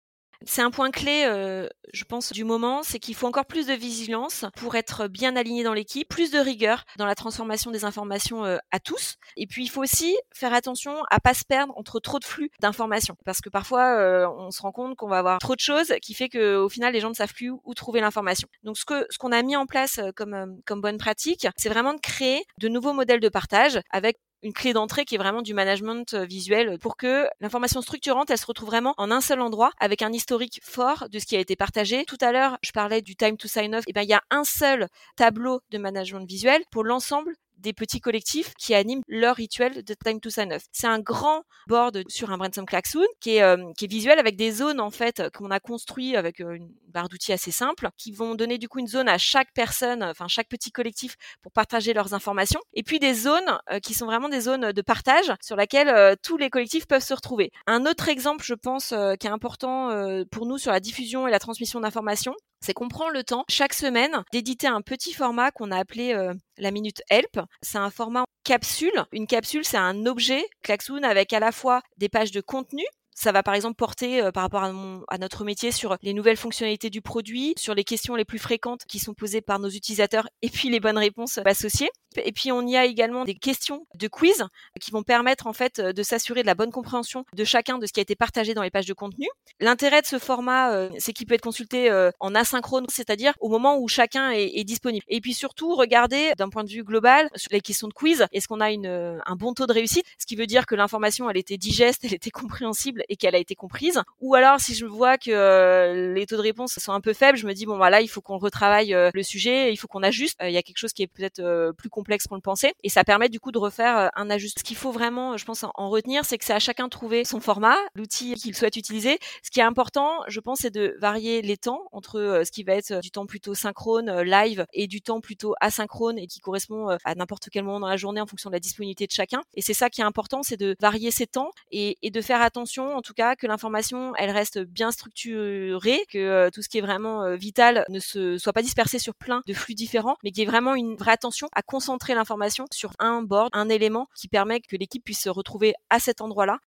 C'est 0.44 0.62
un 0.62 0.70
point 0.70 0.90
clé, 0.90 1.24
euh, 1.26 1.68
je 1.92 2.02
pense, 2.02 2.32
du 2.32 2.42
moment, 2.42 2.82
c'est 2.82 2.98
qu'il 2.98 3.14
faut 3.14 3.28
encore 3.28 3.46
plus 3.46 3.66
de 3.66 3.74
vigilance 3.74 4.44
pour 4.56 4.74
être 4.74 5.06
bien 5.06 5.36
aligné 5.36 5.62
dans 5.62 5.72
l'équipe, 5.72 6.08
plus 6.08 6.32
de 6.32 6.38
rigueur 6.38 6.84
dans 6.96 7.06
la 7.06 7.14
transformation 7.14 7.70
des 7.70 7.84
informations 7.84 8.44
euh, 8.44 8.56
à 8.72 8.80
tous. 8.80 9.16
Et 9.36 9.46
puis, 9.46 9.62
il 9.62 9.68
faut 9.68 9.82
aussi 9.82 10.16
faire 10.34 10.52
attention 10.52 10.96
à 11.10 11.20
pas 11.20 11.34
se 11.34 11.44
perdre 11.44 11.72
entre 11.76 12.00
trop 12.00 12.18
de 12.18 12.24
flux 12.24 12.50
d'informations, 12.60 13.16
parce 13.24 13.40
que 13.40 13.50
parfois, 13.50 13.96
euh, 13.98 14.26
on 14.36 14.50
se 14.50 14.62
rend 14.62 14.72
compte 14.72 14.96
qu'on 14.96 15.08
va 15.08 15.18
avoir 15.18 15.38
trop 15.38 15.54
de 15.54 15.60
choses, 15.60 15.94
qui 16.02 16.14
fait 16.14 16.28
qu'au 16.28 16.68
final, 16.68 16.92
les 16.92 17.00
gens 17.00 17.10
ne 17.10 17.14
savent 17.14 17.34
plus 17.34 17.50
où 17.50 17.74
trouver 17.74 18.00
l'information. 18.00 18.48
Donc, 18.64 18.76
ce 18.78 18.84
que 18.84 19.06
ce 19.10 19.18
qu'on 19.18 19.30
a 19.30 19.42
mis 19.42 19.54
en 19.54 19.66
place 19.66 20.00
comme 20.16 20.60
comme 20.66 20.80
bonne 20.80 20.98
pratique, 20.98 21.46
c'est 21.56 21.68
vraiment 21.68 21.94
de 21.94 22.00
créer 22.00 22.42
de 22.58 22.68
nouveaux 22.68 22.94
modèles 22.94 23.20
de 23.20 23.28
partage 23.28 23.80
avec 23.90 24.18
une 24.42 24.52
clé 24.52 24.72
d'entrée 24.72 25.04
qui 25.04 25.14
est 25.14 25.18
vraiment 25.18 25.42
du 25.42 25.54
management 25.54 26.14
euh, 26.14 26.24
visuel 26.24 26.78
pour 26.78 26.96
que 26.96 27.26
l'information 27.40 27.80
structurante, 27.82 28.30
elle 28.30 28.38
se 28.38 28.46
retrouve 28.46 28.68
vraiment 28.68 28.94
en 28.96 29.10
un 29.10 29.20
seul 29.20 29.40
endroit 29.40 29.70
avec 29.78 30.02
un 30.02 30.12
historique 30.12 30.60
fort 30.62 31.08
de 31.10 31.18
ce 31.18 31.26
qui 31.26 31.36
a 31.36 31.40
été 31.40 31.56
partagé. 31.56 32.04
Tout 32.04 32.18
à 32.20 32.32
l'heure, 32.32 32.58
je 32.62 32.72
parlais 32.72 33.02
du 33.02 33.16
time 33.16 33.36
to 33.36 33.48
sign 33.48 33.74
off. 33.74 33.84
Et 33.86 33.90
eh 33.90 33.92
ben, 33.92 34.02
il 34.02 34.08
y 34.08 34.14
a 34.14 34.22
un 34.30 34.44
seul 34.44 34.88
tableau 35.16 35.60
de 35.70 35.78
management 35.78 36.26
visuel 36.26 36.62
pour 36.70 36.84
l'ensemble 36.84 37.34
des 37.62 37.72
petits 37.72 38.00
collectifs 38.00 38.52
qui 38.58 38.74
animent 38.74 39.02
leur 39.08 39.36
rituel 39.36 39.82
de 39.82 39.94
Time 39.94 40.20
to 40.20 40.30
Sign 40.30 40.52
Off. 40.52 40.64
C'est 40.72 40.86
un 40.86 40.98
grand 40.98 41.44
board 41.68 42.02
sur 42.08 42.30
un 42.30 42.36
brainstorm 42.36 42.66
klaxoon 42.66 43.06
qui 43.20 43.36
est, 43.36 43.42
euh, 43.42 43.72
qui 43.78 43.86
est 43.86 43.88
visuel 43.88 44.18
avec 44.18 44.36
des 44.36 44.50
zones 44.50 44.80
en 44.80 44.90
fait 44.90 45.22
qu'on 45.34 45.50
a 45.50 45.60
construit 45.60 46.16
avec 46.16 46.40
euh, 46.40 46.54
une 46.54 46.70
barre 46.88 47.08
d'outils 47.08 47.32
assez 47.32 47.50
simple 47.50 47.88
qui 47.96 48.12
vont 48.12 48.34
donner 48.34 48.58
du 48.58 48.68
coup 48.68 48.80
une 48.80 48.88
zone 48.88 49.08
à 49.08 49.16
chaque 49.16 49.52
personne, 49.54 50.02
enfin 50.02 50.28
chaque 50.28 50.48
petit 50.48 50.70
collectif 50.70 51.16
pour 51.40 51.52
partager 51.52 51.94
leurs 51.94 52.12
informations 52.12 52.60
et 52.74 52.82
puis 52.82 52.98
des 52.98 53.14
zones 53.14 53.58
euh, 53.70 53.78
qui 53.78 53.94
sont 53.94 54.06
vraiment 54.06 54.28
des 54.28 54.40
zones 54.40 54.72
de 54.72 54.82
partage 54.82 55.32
sur 55.40 55.56
laquelle 55.56 56.16
tous 56.22 56.36
les 56.36 56.50
collectifs 56.50 56.86
peuvent 56.86 57.02
se 57.02 57.14
retrouver. 57.14 57.50
Un 57.66 57.86
autre 57.86 58.08
exemple, 58.08 58.44
je 58.44 58.54
pense, 58.54 58.88
qui 58.88 59.26
est 59.26 59.30
important 59.30 59.90
pour 60.30 60.46
nous 60.46 60.58
sur 60.58 60.72
la 60.72 60.80
diffusion 60.80 61.26
et 61.26 61.30
la 61.30 61.38
transmission 61.38 61.80
d'informations, 61.80 62.34
c'est 62.62 62.72
qu'on 62.72 62.88
prend 62.88 63.08
le 63.08 63.24
temps 63.24 63.44
chaque 63.48 63.74
semaine 63.74 64.22
d'éditer 64.32 64.66
un 64.66 64.80
petit 64.80 65.12
format 65.12 65.50
qu'on 65.50 65.70
a 65.70 65.78
appelé 65.78 66.14
euh, 66.14 66.32
la 66.58 66.70
minute 66.70 67.02
help. 67.10 67.40
C'est 67.60 67.78
un 67.78 67.90
format 67.90 68.24
capsule. 68.44 69.04
Une 69.12 69.26
capsule, 69.26 69.64
c'est 69.64 69.76
un 69.76 70.06
objet 70.06 70.44
Klaxoon 70.62 71.02
avec 71.02 71.32
à 71.32 71.40
la 71.40 71.52
fois 71.52 71.82
des 71.98 72.08
pages 72.08 72.32
de 72.32 72.40
contenu 72.40 72.84
ça 73.14 73.30
va 73.30 73.42
par 73.42 73.54
exemple 73.54 73.76
porter 73.76 74.22
euh, 74.22 74.32
par 74.32 74.42
rapport 74.42 74.62
à, 74.62 74.72
à, 75.08 75.18
notre 75.18 75.44
métier 75.44 75.70
sur 75.70 75.96
les 76.02 76.14
nouvelles 76.14 76.38
fonctionnalités 76.38 76.88
du 76.88 77.02
produit, 77.02 77.52
sur 77.58 77.74
les 77.74 77.84
questions 77.84 78.14
les 78.14 78.24
plus 78.24 78.38
fréquentes 78.38 78.84
qui 78.88 78.98
sont 78.98 79.12
posées 79.12 79.42
par 79.42 79.58
nos 79.58 79.68
utilisateurs 79.68 80.28
et 80.40 80.48
puis 80.48 80.70
les 80.70 80.80
bonnes 80.80 80.98
réponses 80.98 81.38
associées. 81.44 81.90
Et 82.16 82.32
puis 82.32 82.52
on 82.52 82.66
y 82.66 82.76
a 82.76 82.84
également 82.84 83.24
des 83.24 83.34
questions 83.34 83.86
de 83.94 84.08
quiz 84.08 84.44
qui 84.80 84.90
vont 84.90 85.02
permettre 85.02 85.46
en 85.46 85.52
fait 85.52 85.80
de 85.80 86.02
s'assurer 86.02 86.42
de 86.42 86.46
la 86.46 86.54
bonne 86.54 86.70
compréhension 86.70 87.24
de 87.34 87.44
chacun 87.44 87.78
de 87.78 87.86
ce 87.86 87.92
qui 87.92 88.00
a 88.00 88.02
été 88.02 88.14
partagé 88.14 88.54
dans 88.54 88.62
les 88.62 88.70
pages 88.70 88.86
de 88.86 88.94
contenu. 88.94 89.28
L'intérêt 89.60 90.02
de 90.02 90.06
ce 90.06 90.18
format, 90.18 90.72
euh, 90.72 90.88
c'est 90.98 91.12
qu'il 91.12 91.26
peut 91.26 91.34
être 91.34 91.42
consulté 91.42 91.90
euh, 91.90 92.10
en 92.20 92.34
asynchrone, 92.34 92.86
c'est-à-dire 92.88 93.34
au 93.40 93.48
moment 93.48 93.78
où 93.78 93.88
chacun 93.88 94.30
est, 94.30 94.50
est 94.54 94.64
disponible. 94.64 95.04
Et 95.08 95.20
puis 95.20 95.34
surtout 95.34 95.74
regarder 95.74 96.32
d'un 96.36 96.48
point 96.48 96.64
de 96.64 96.70
vue 96.70 96.82
global 96.82 97.28
sur 97.36 97.50
les 97.52 97.60
questions 97.60 97.88
de 97.88 97.92
quiz, 97.92 98.26
est-ce 98.32 98.48
qu'on 98.48 98.60
a 98.60 98.70
une, 98.72 98.86
euh, 98.86 99.18
un 99.26 99.36
bon 99.36 99.54
taux 99.54 99.66
de 99.66 99.72
réussite, 99.72 100.04
ce 100.18 100.26
qui 100.26 100.36
veut 100.36 100.46
dire 100.46 100.66
que 100.66 100.74
l'information 100.74 101.30
elle 101.30 101.36
était 101.36 101.58
digeste, 101.58 102.02
elle 102.04 102.14
était 102.14 102.30
compréhensible 102.30 103.04
et 103.08 103.16
qu'elle 103.16 103.34
a 103.34 103.38
été 103.38 103.54
comprise. 103.54 104.02
Ou 104.20 104.34
alors 104.34 104.60
si 104.60 104.74
je 104.74 104.86
vois 104.86 105.18
que 105.18 106.12
les 106.14 106.26
taux 106.26 106.36
de 106.36 106.42
réponse 106.42 106.78
sont 106.78 106.92
un 106.92 107.00
peu 107.00 107.12
faibles, 107.12 107.38
je 107.38 107.46
me 107.46 107.52
dis 107.52 107.66
bon 107.66 107.76
voilà 107.76 108.00
il 108.00 108.08
faut 108.08 108.20
qu'on 108.20 108.38
retravaille 108.38 108.96
le 109.12 109.22
sujet, 109.22 109.72
il 109.72 109.76
faut 109.76 109.88
qu'on 109.88 110.02
ajuste. 110.02 110.36
Il 110.42 110.50
y 110.50 110.56
a 110.56 110.62
quelque 110.62 110.78
chose 110.78 110.92
qui 110.92 111.02
est 111.02 111.06
peut-être 111.06 111.72
plus 111.76 111.88
complexe 112.02 112.26
qu'on 112.26 112.34
le 112.34 112.40
pensait. 112.40 112.74
Et 112.82 112.88
ça 112.88 113.04
permet 113.04 113.28
du 113.28 113.38
coup 113.38 113.52
de 113.52 113.58
refaire 113.58 113.96
euh, 113.96 114.08
un 114.16 114.28
ajustement. 114.28 114.60
Ce 114.60 114.64
qu'il 114.64 114.76
faut 114.76 114.90
vraiment, 114.90 115.36
je 115.36 115.44
pense, 115.44 115.64
en 115.64 115.88
retenir, 115.88 116.24
c'est 116.24 116.36
que 116.36 116.44
c'est 116.44 116.52
à 116.52 116.58
chacun 116.58 116.86
de 116.86 116.90
trouver 116.90 117.24
son 117.24 117.38
format, 117.38 117.76
l'outil 117.94 118.34
qu'il 118.34 118.56
souhaite 118.56 118.74
utiliser. 118.74 119.18
Ce 119.44 119.50
qui 119.50 119.60
est 119.60 119.62
important, 119.62 120.10
je 120.26 120.40
pense, 120.40 120.60
c'est 120.62 120.74
de 120.74 120.96
varier 121.00 121.42
les 121.42 121.56
temps 121.56 121.84
entre 121.92 122.18
euh, 122.18 122.44
ce 122.44 122.50
qui 122.50 122.64
va 122.64 122.74
être 122.74 123.00
du 123.00 123.12
temps 123.12 123.24
plutôt 123.24 123.54
synchrone, 123.54 124.08
euh, 124.08 124.24
live, 124.24 124.66
et 124.72 124.88
du 124.88 125.00
temps 125.00 125.20
plutôt 125.20 125.54
asynchrone 125.60 126.18
et 126.18 126.26
qui 126.26 126.40
correspond 126.40 126.88
à 127.04 127.14
n'importe 127.14 127.48
quel 127.50 127.62
moment 127.62 127.80
dans 127.80 127.88
la 127.88 127.96
journée 127.96 128.20
en 128.20 128.26
fonction 128.26 128.50
de 128.50 128.54
la 128.54 128.60
disponibilité 128.60 129.06
de 129.06 129.12
chacun. 129.12 129.42
Et 129.54 129.62
c'est 129.62 129.74
ça 129.74 129.90
qui 129.90 130.00
est 130.00 130.04
important, 130.04 130.42
c'est 130.42 130.56
de 130.56 130.74
varier 130.80 131.12
ces 131.12 131.26
temps 131.26 131.50
et, 131.70 131.98
et, 132.02 132.10
de 132.10 132.20
faire 132.20 132.42
attention, 132.42 132.96
en 132.96 133.02
tout 133.02 133.14
cas, 133.14 133.36
que 133.36 133.46
l'information, 133.46 134.12
elle 134.16 134.30
reste 134.30 134.58
bien 134.58 134.90
structurée, 134.90 136.00
que 136.10 136.50
tout 136.50 136.62
ce 136.62 136.68
qui 136.68 136.78
est 136.78 136.82
vraiment 136.82 137.36
vital 137.36 137.84
ne 137.88 138.00
se 138.00 138.38
soit 138.38 138.52
pas 138.52 138.62
dispersé 138.62 138.98
sur 138.98 139.14
plein 139.14 139.42
de 139.46 139.54
flux 139.54 139.74
différents, 139.74 140.16
mais 140.24 140.30
qu'il 140.30 140.40
y 140.40 140.42
ait 140.42 140.50
vraiment 140.50 140.74
une 140.74 140.96
vraie 140.96 141.12
attention 141.12 141.48
à 141.54 141.62
concentrer 141.62 141.91
l'information 142.08 142.66
sur 142.72 142.92
un 142.98 143.22
board, 143.22 143.50
un 143.52 143.68
élément 143.68 144.08
qui 144.16 144.28
permet 144.28 144.60
que 144.60 144.76
l'équipe 144.76 145.04
puisse 145.04 145.22
se 145.22 145.28
retrouver 145.28 145.74
à 145.90 145.98
cet 145.98 146.20
endroit-là. 146.20 146.58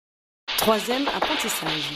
Troisième 0.57 1.07
apprentissage. 1.09 1.93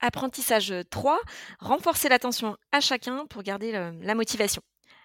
Apprentissage 0.00 0.74
3, 0.90 1.20
renforcer 1.60 2.08
l'attention 2.08 2.56
à 2.72 2.80
chacun 2.80 3.26
pour 3.26 3.42
garder 3.42 3.72
la 3.72 4.14
motivation. 4.14 4.62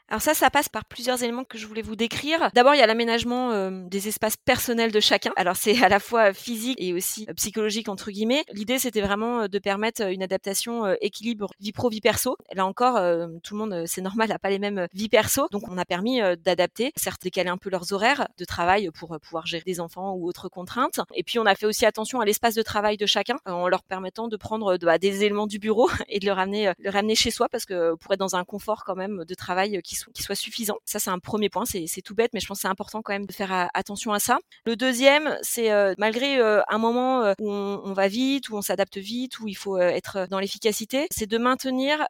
Alors 0.08 0.22
ça, 0.22 0.36
ça 0.36 0.52
passe 0.52 0.70
par 0.70 0.86
plusieurs 0.86 1.24
éléments 1.24 1.44
que 1.44 1.58
je 1.58 1.66
voulais 1.66 1.82
vous 1.82 1.96
décrire. 1.96 2.52
D'abord, 2.54 2.76
il 2.76 2.78
y 2.78 2.82
a 2.82 2.88
l'aménagement 2.88 3.52
euh, 3.52 3.72
des 3.88 4.08
espaces 4.08 4.38
personnels 4.38 4.92
de 4.92 5.00
chacun. 5.00 5.32
Alors 5.36 5.56
c'est 5.56 5.84
à 5.84 5.90
la 5.90 6.00
fois 6.00 6.32
physique 6.32 6.78
et 6.80 6.94
aussi 6.94 7.26
psychologique 7.36 7.90
entre 7.90 8.12
guillemets. 8.12 8.44
L'idée, 8.54 8.78
c'était 8.78 9.02
vraiment 9.02 9.48
de 9.48 9.60
permettre 9.60 10.04
une 10.04 10.22
adaptation 10.22 10.96
équilibre 11.02 11.50
vie 11.60 11.72
pro 11.72 11.90
vie 11.90 12.02
perso. 12.02 12.38
Là 12.54 12.66
encore, 12.68 12.96
tout 13.42 13.56
le 13.56 13.58
monde, 13.58 13.84
c'est 13.88 14.02
normal, 14.02 14.30
n'a 14.30 14.38
pas 14.38 14.50
les 14.50 14.60
mêmes 14.60 14.88
vies 14.94 15.10
perso, 15.10 15.48
donc 15.52 15.64
on 15.70 15.78
a 15.78 15.86
permis 15.86 16.20
d'adapter, 16.44 16.92
certes 16.96 17.24
décaler 17.24 17.50
un 17.50 17.58
peu 17.58 17.70
leurs 17.70 17.94
horaires 17.94 18.28
de 18.38 18.46
travail 18.46 18.90
pour 18.92 19.18
pouvoir 19.20 19.48
gérer 19.48 19.64
des 19.66 19.80
enfants 19.80 20.14
ou 20.14 20.28
autres 20.28 20.50
contraintes. 20.50 21.00
Et 21.16 21.24
puis 21.24 21.40
on 21.40 21.46
a 21.46 21.56
fait 21.56 21.66
aussi 21.66 21.86
attention 21.86 22.20
à 22.20 22.26
l'espace 22.26 22.54
de 22.54 22.62
travail 22.62 22.98
de 22.98 23.06
chacun 23.06 23.38
en 23.46 23.68
leur 23.68 23.84
permettant 23.84 24.28
de 24.28 24.38
prendre 24.38 24.78
bah, 24.78 24.98
des 24.98 25.24
éléments 25.24 25.48
du 25.48 25.60
bureau 25.60 25.90
et 26.10 26.20
de 26.20 26.26
le 26.26 26.32
ramener, 26.32 26.72
le 26.78 26.90
ramener 26.90 27.16
chez 27.16 27.32
soi 27.32 27.50
parce 27.50 27.66
que 27.66 27.96
pour 27.96 28.14
être 28.14 28.20
dans 28.20 28.36
un 28.36 28.44
confort 28.44 28.84
quand 28.86 28.96
même 28.96 29.24
de 29.26 29.34
travail 29.34 29.82
qui 29.84 29.95
qui, 30.14 30.24
soit 30.24 30.36
suffisant. 30.36 30.78
Ça, 30.86 31.00
c'est 31.00 31.10
un 31.10 31.20
premier 31.20 31.50
point. 31.50 31.66
C'est 31.66 32.02
tout 32.02 32.16
bête, 32.16 32.32
mais 32.34 32.40
je 32.40 32.48
pense 32.48 32.58
que 32.58 32.62
c'est 32.64 32.68
important 32.68 33.02
quand 33.02 33.14
même 33.14 33.26
de 33.26 33.34
faire 33.34 33.70
attention 33.74 34.14
à 34.14 34.20
ça. 34.20 34.40
Le 34.66 34.76
deuxième, 34.76 35.38
c'est 35.42 35.72
euh, 35.72 35.94
malgré 35.98 36.40
euh, 36.40 36.62
un 36.68 36.78
moment 36.78 37.24
euh, 37.24 37.34
où 37.40 37.52
on, 37.52 37.82
on, 37.84 37.94
va 37.94 38.08
vite, 38.08 38.50
où 38.50 38.58
on 38.58 38.62
s'adapte 38.62 38.98
vite, 38.98 39.40
où 39.40 39.48
il 39.48 39.56
faut 39.56 39.78
être 39.78 40.28
dans 40.30 40.40
l'efficacité, 40.40 41.08
c'est 41.12 41.28
de 41.28 41.38
maintenir 41.38 42.06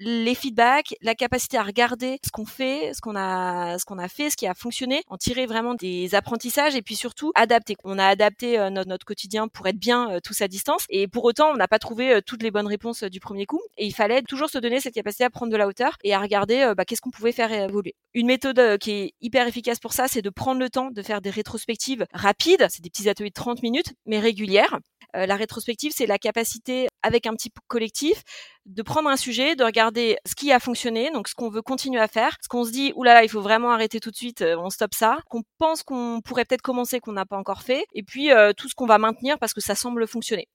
les 0.00 0.34
feedbacks, 0.34 0.94
la 1.02 1.14
capacité 1.14 1.56
à 1.56 1.62
regarder 1.62 2.18
ce 2.24 2.30
qu'on 2.30 2.46
fait, 2.46 2.92
ce 2.94 3.00
qu'on 3.00 3.16
a, 3.16 3.78
ce 3.78 3.84
qu'on 3.84 3.98
a 3.98 4.08
fait, 4.08 4.30
ce 4.30 4.36
qui 4.36 4.46
a 4.46 4.54
fonctionné, 4.54 5.02
en 5.08 5.16
tirer 5.16 5.46
vraiment 5.46 5.74
des 5.74 6.14
apprentissages 6.14 6.76
et 6.76 6.82
puis 6.82 6.96
surtout 6.96 7.32
adapter. 7.34 7.76
On 7.84 7.98
a 7.98 8.06
adapté 8.06 8.58
euh, 8.58 8.70
notre, 8.70 9.04
quotidien 9.04 9.48
pour 9.48 9.66
être 9.66 9.78
bien 9.78 10.10
euh, 10.10 10.20
tous 10.22 10.40
à 10.42 10.48
distance 10.48 10.84
et 10.90 11.08
pour 11.08 11.24
autant 11.24 11.50
on 11.50 11.56
n'a 11.56 11.68
pas 11.68 11.78
trouvé 11.78 12.14
euh, 12.14 12.20
toutes 12.24 12.42
les 12.42 12.50
bonnes 12.50 12.66
réponses 12.66 13.04
du 13.04 13.20
premier 13.20 13.46
coup 13.46 13.60
et 13.76 13.86
il 13.86 13.94
fallait 13.94 14.22
toujours 14.22 14.50
se 14.50 14.58
donner 14.58 14.80
cette 14.80 14.94
capacité 14.94 15.24
à 15.24 15.30
prendre 15.30 15.52
de 15.52 15.56
la 15.56 15.66
hauteur 15.66 15.96
et 16.04 16.14
à 16.14 16.20
regarder 16.20 16.72
bah, 16.76 16.84
qu'est-ce 16.84 17.00
qu'on 17.00 17.10
pouvait 17.10 17.32
faire 17.32 17.50
évoluer. 17.52 17.94
Une 18.14 18.26
méthode 18.26 18.78
qui 18.78 18.90
est 18.90 19.14
hyper 19.20 19.46
efficace 19.46 19.78
pour 19.78 19.92
ça, 19.92 20.08
c'est 20.08 20.22
de 20.22 20.30
prendre 20.30 20.60
le 20.60 20.68
temps 20.68 20.90
de 20.90 21.02
faire 21.02 21.20
des 21.20 21.30
rétrospectives 21.30 22.06
rapides, 22.12 22.66
c'est 22.70 22.82
des 22.82 22.90
petits 22.90 23.08
ateliers 23.08 23.30
de 23.30 23.34
30 23.34 23.62
minutes 23.62 23.94
mais 24.06 24.18
régulières. 24.18 24.78
La 25.26 25.36
rétrospective, 25.36 25.92
c'est 25.94 26.06
la 26.06 26.18
capacité 26.18 26.88
avec 27.02 27.26
un 27.26 27.34
petit 27.34 27.50
collectif 27.68 28.22
de 28.66 28.82
prendre 28.82 29.08
un 29.08 29.16
sujet, 29.16 29.56
de 29.56 29.64
regarder 29.64 30.18
ce 30.26 30.34
qui 30.34 30.52
a 30.52 30.60
fonctionné, 30.60 31.10
donc 31.10 31.28
ce 31.28 31.34
qu'on 31.34 31.48
veut 31.48 31.62
continuer 31.62 32.00
à 32.00 32.08
faire, 32.08 32.36
ce 32.42 32.48
qu'on 32.48 32.64
se 32.64 32.70
dit, 32.70 32.92
oulala, 32.96 33.24
il 33.24 33.28
faut 33.28 33.40
vraiment 33.40 33.70
arrêter 33.70 34.00
tout 34.00 34.10
de 34.10 34.16
suite, 34.16 34.42
euh, 34.42 34.56
on 34.58 34.68
stoppe 34.70 34.94
ça, 34.94 35.18
qu'on 35.30 35.42
pense 35.58 35.82
qu'on 35.82 36.20
pourrait 36.22 36.44
peut-être 36.44 36.62
commencer, 36.62 37.00
qu'on 37.00 37.12
n'a 37.12 37.24
pas 37.24 37.38
encore 37.38 37.62
fait, 37.62 37.84
et 37.94 38.02
puis 38.02 38.30
euh, 38.30 38.52
tout 38.52 38.68
ce 38.68 38.74
qu'on 38.74 38.86
va 38.86 38.98
maintenir 38.98 39.38
parce 39.38 39.54
que 39.54 39.60
ça 39.60 39.74
semble 39.74 40.06
fonctionner. 40.06 40.48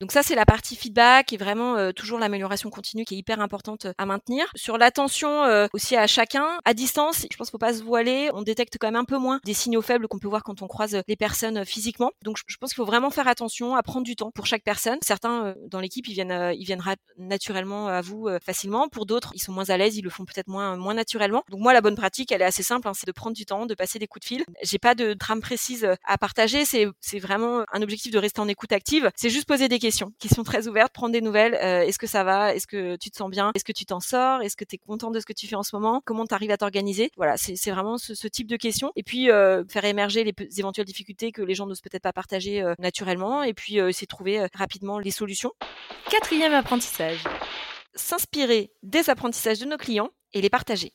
Donc 0.00 0.12
ça, 0.12 0.22
c'est 0.22 0.34
la 0.34 0.44
partie 0.44 0.76
feedback 0.76 1.32
et 1.32 1.38
vraiment 1.38 1.76
euh, 1.76 1.90
toujours 1.90 2.18
l'amélioration 2.18 2.68
continue 2.68 3.06
qui 3.06 3.14
est 3.14 3.18
hyper 3.18 3.40
importante 3.40 3.86
euh, 3.86 3.92
à 3.96 4.04
maintenir. 4.04 4.44
Sur 4.54 4.76
l'attention 4.76 5.44
euh, 5.44 5.68
aussi 5.72 5.96
à 5.96 6.06
chacun, 6.06 6.46
à 6.66 6.74
distance, 6.74 7.26
je 7.30 7.36
pense 7.38 7.48
qu'il 7.48 7.52
faut 7.52 7.58
pas 7.58 7.72
se 7.72 7.82
voiler. 7.82 8.28
On 8.34 8.42
détecte 8.42 8.76
quand 8.78 8.88
même 8.88 8.96
un 8.96 9.06
peu 9.06 9.16
moins 9.16 9.40
des 9.46 9.54
signaux 9.54 9.80
faibles 9.80 10.06
qu'on 10.06 10.18
peut 10.18 10.28
voir 10.28 10.42
quand 10.42 10.60
on 10.60 10.66
croise 10.66 11.00
les 11.08 11.16
personnes 11.16 11.64
physiquement. 11.64 12.10
Donc 12.22 12.36
je 12.46 12.56
pense 12.58 12.74
qu'il 12.74 12.76
faut 12.76 12.84
vraiment 12.84 13.10
faire 13.10 13.26
attention 13.26 13.74
à 13.74 13.82
prendre 13.82 14.04
du 14.04 14.16
temps 14.16 14.30
pour 14.30 14.44
chaque 14.44 14.62
personne. 14.62 14.98
Certains 15.00 15.54
dans 15.70 15.80
l'équipe, 15.80 16.06
ils 16.08 16.12
viennent, 16.12 16.52
ils 16.54 16.64
viennent 16.64 16.82
naturellement 17.16 17.88
à 17.88 18.02
vous 18.02 18.28
facilement. 18.44 18.88
Pour 18.88 19.06
d'autres, 19.06 19.32
ils 19.34 19.40
sont 19.40 19.52
moins 19.52 19.70
à 19.70 19.78
l'aise, 19.78 19.96
ils 19.96 20.04
le 20.04 20.10
font 20.10 20.26
peut-être 20.26 20.48
moins, 20.48 20.76
moins 20.76 20.94
naturellement. 20.94 21.42
Donc 21.48 21.60
moi, 21.60 21.72
la 21.72 21.80
bonne 21.80 21.96
pratique, 21.96 22.32
elle 22.32 22.42
est 22.42 22.46
assez 22.46 22.62
simple, 22.62 22.86
hein, 22.86 22.92
c'est 22.94 23.06
de 23.06 23.12
prendre 23.12 23.34
du 23.34 23.46
temps, 23.46 23.64
de 23.64 23.74
passer 23.74 23.98
des 23.98 24.06
coups 24.06 24.24
de 24.24 24.28
fil. 24.28 24.44
J'ai 24.62 24.78
pas 24.78 24.94
de 24.94 25.14
trame 25.14 25.40
précise 25.40 25.88
à 26.04 26.18
partager. 26.18 26.64
C'est 26.66 27.18
vraiment 27.18 27.64
un 27.72 27.80
objectif 27.80 28.12
de 28.12 28.18
rester 28.18 28.40
en 28.40 28.48
écoute 28.48 28.72
active. 28.72 29.10
C'est 29.16 29.30
juste 29.30 29.46
poser 29.48 29.68
des 29.68 29.78
questions 29.78 29.85
questions, 29.86 30.12
questions 30.18 30.42
très 30.42 30.66
ouvertes, 30.66 30.92
prendre 30.92 31.12
des 31.12 31.20
nouvelles. 31.20 31.54
Euh, 31.54 31.82
est-ce 31.82 31.98
que 31.98 32.08
ça 32.08 32.24
va? 32.24 32.52
Est-ce 32.54 32.66
que 32.66 32.96
tu 32.96 33.08
te 33.08 33.16
sens 33.16 33.30
bien? 33.30 33.52
Est-ce 33.54 33.64
que 33.64 33.72
tu 33.72 33.86
t'en 33.86 34.00
sors? 34.00 34.42
Est-ce 34.42 34.56
que 34.56 34.64
tu 34.64 34.74
es 34.74 34.78
content 34.78 35.12
de 35.12 35.20
ce 35.20 35.26
que 35.26 35.32
tu 35.32 35.46
fais 35.46 35.54
en 35.54 35.62
ce 35.62 35.76
moment? 35.76 36.02
Comment 36.04 36.26
tu 36.26 36.34
arrives 36.34 36.50
à 36.50 36.56
t'organiser? 36.56 37.12
Voilà, 37.16 37.36
c'est 37.36 37.70
vraiment 37.70 37.96
ce, 37.96 38.26
type 38.26 38.48
de 38.48 38.56
questions. 38.56 38.90
Et 38.96 39.04
puis 39.04 39.30
euh, 39.30 39.62
faire 39.68 39.84
émerger 39.84 40.24
les 40.24 40.34
éventuelles 40.58 40.86
difficultés 40.86 41.30
que 41.30 41.40
les 41.40 41.54
gens 41.54 41.66
n'osent 41.66 41.80
peut-être 41.80 42.02
pas 42.02 42.12
partager 42.12 42.62
euh, 42.62 42.74
naturellement. 42.80 43.44
Et 43.44 43.54
puis 43.54 43.76
essayer 43.76 44.06
de 44.06 44.08
trouver 44.08 44.44
rapidement 44.54 44.98
les 44.98 45.12
solutions. 45.12 45.52
Quatrième 46.10 46.52
apprentissage. 46.52 47.22
S'inspirer 47.94 48.72
des 48.82 49.08
apprentissages 49.08 49.60
de 49.60 49.66
nos 49.66 49.76
clients 49.76 50.10
et 50.32 50.40
les 50.40 50.50
partager. 50.50 50.92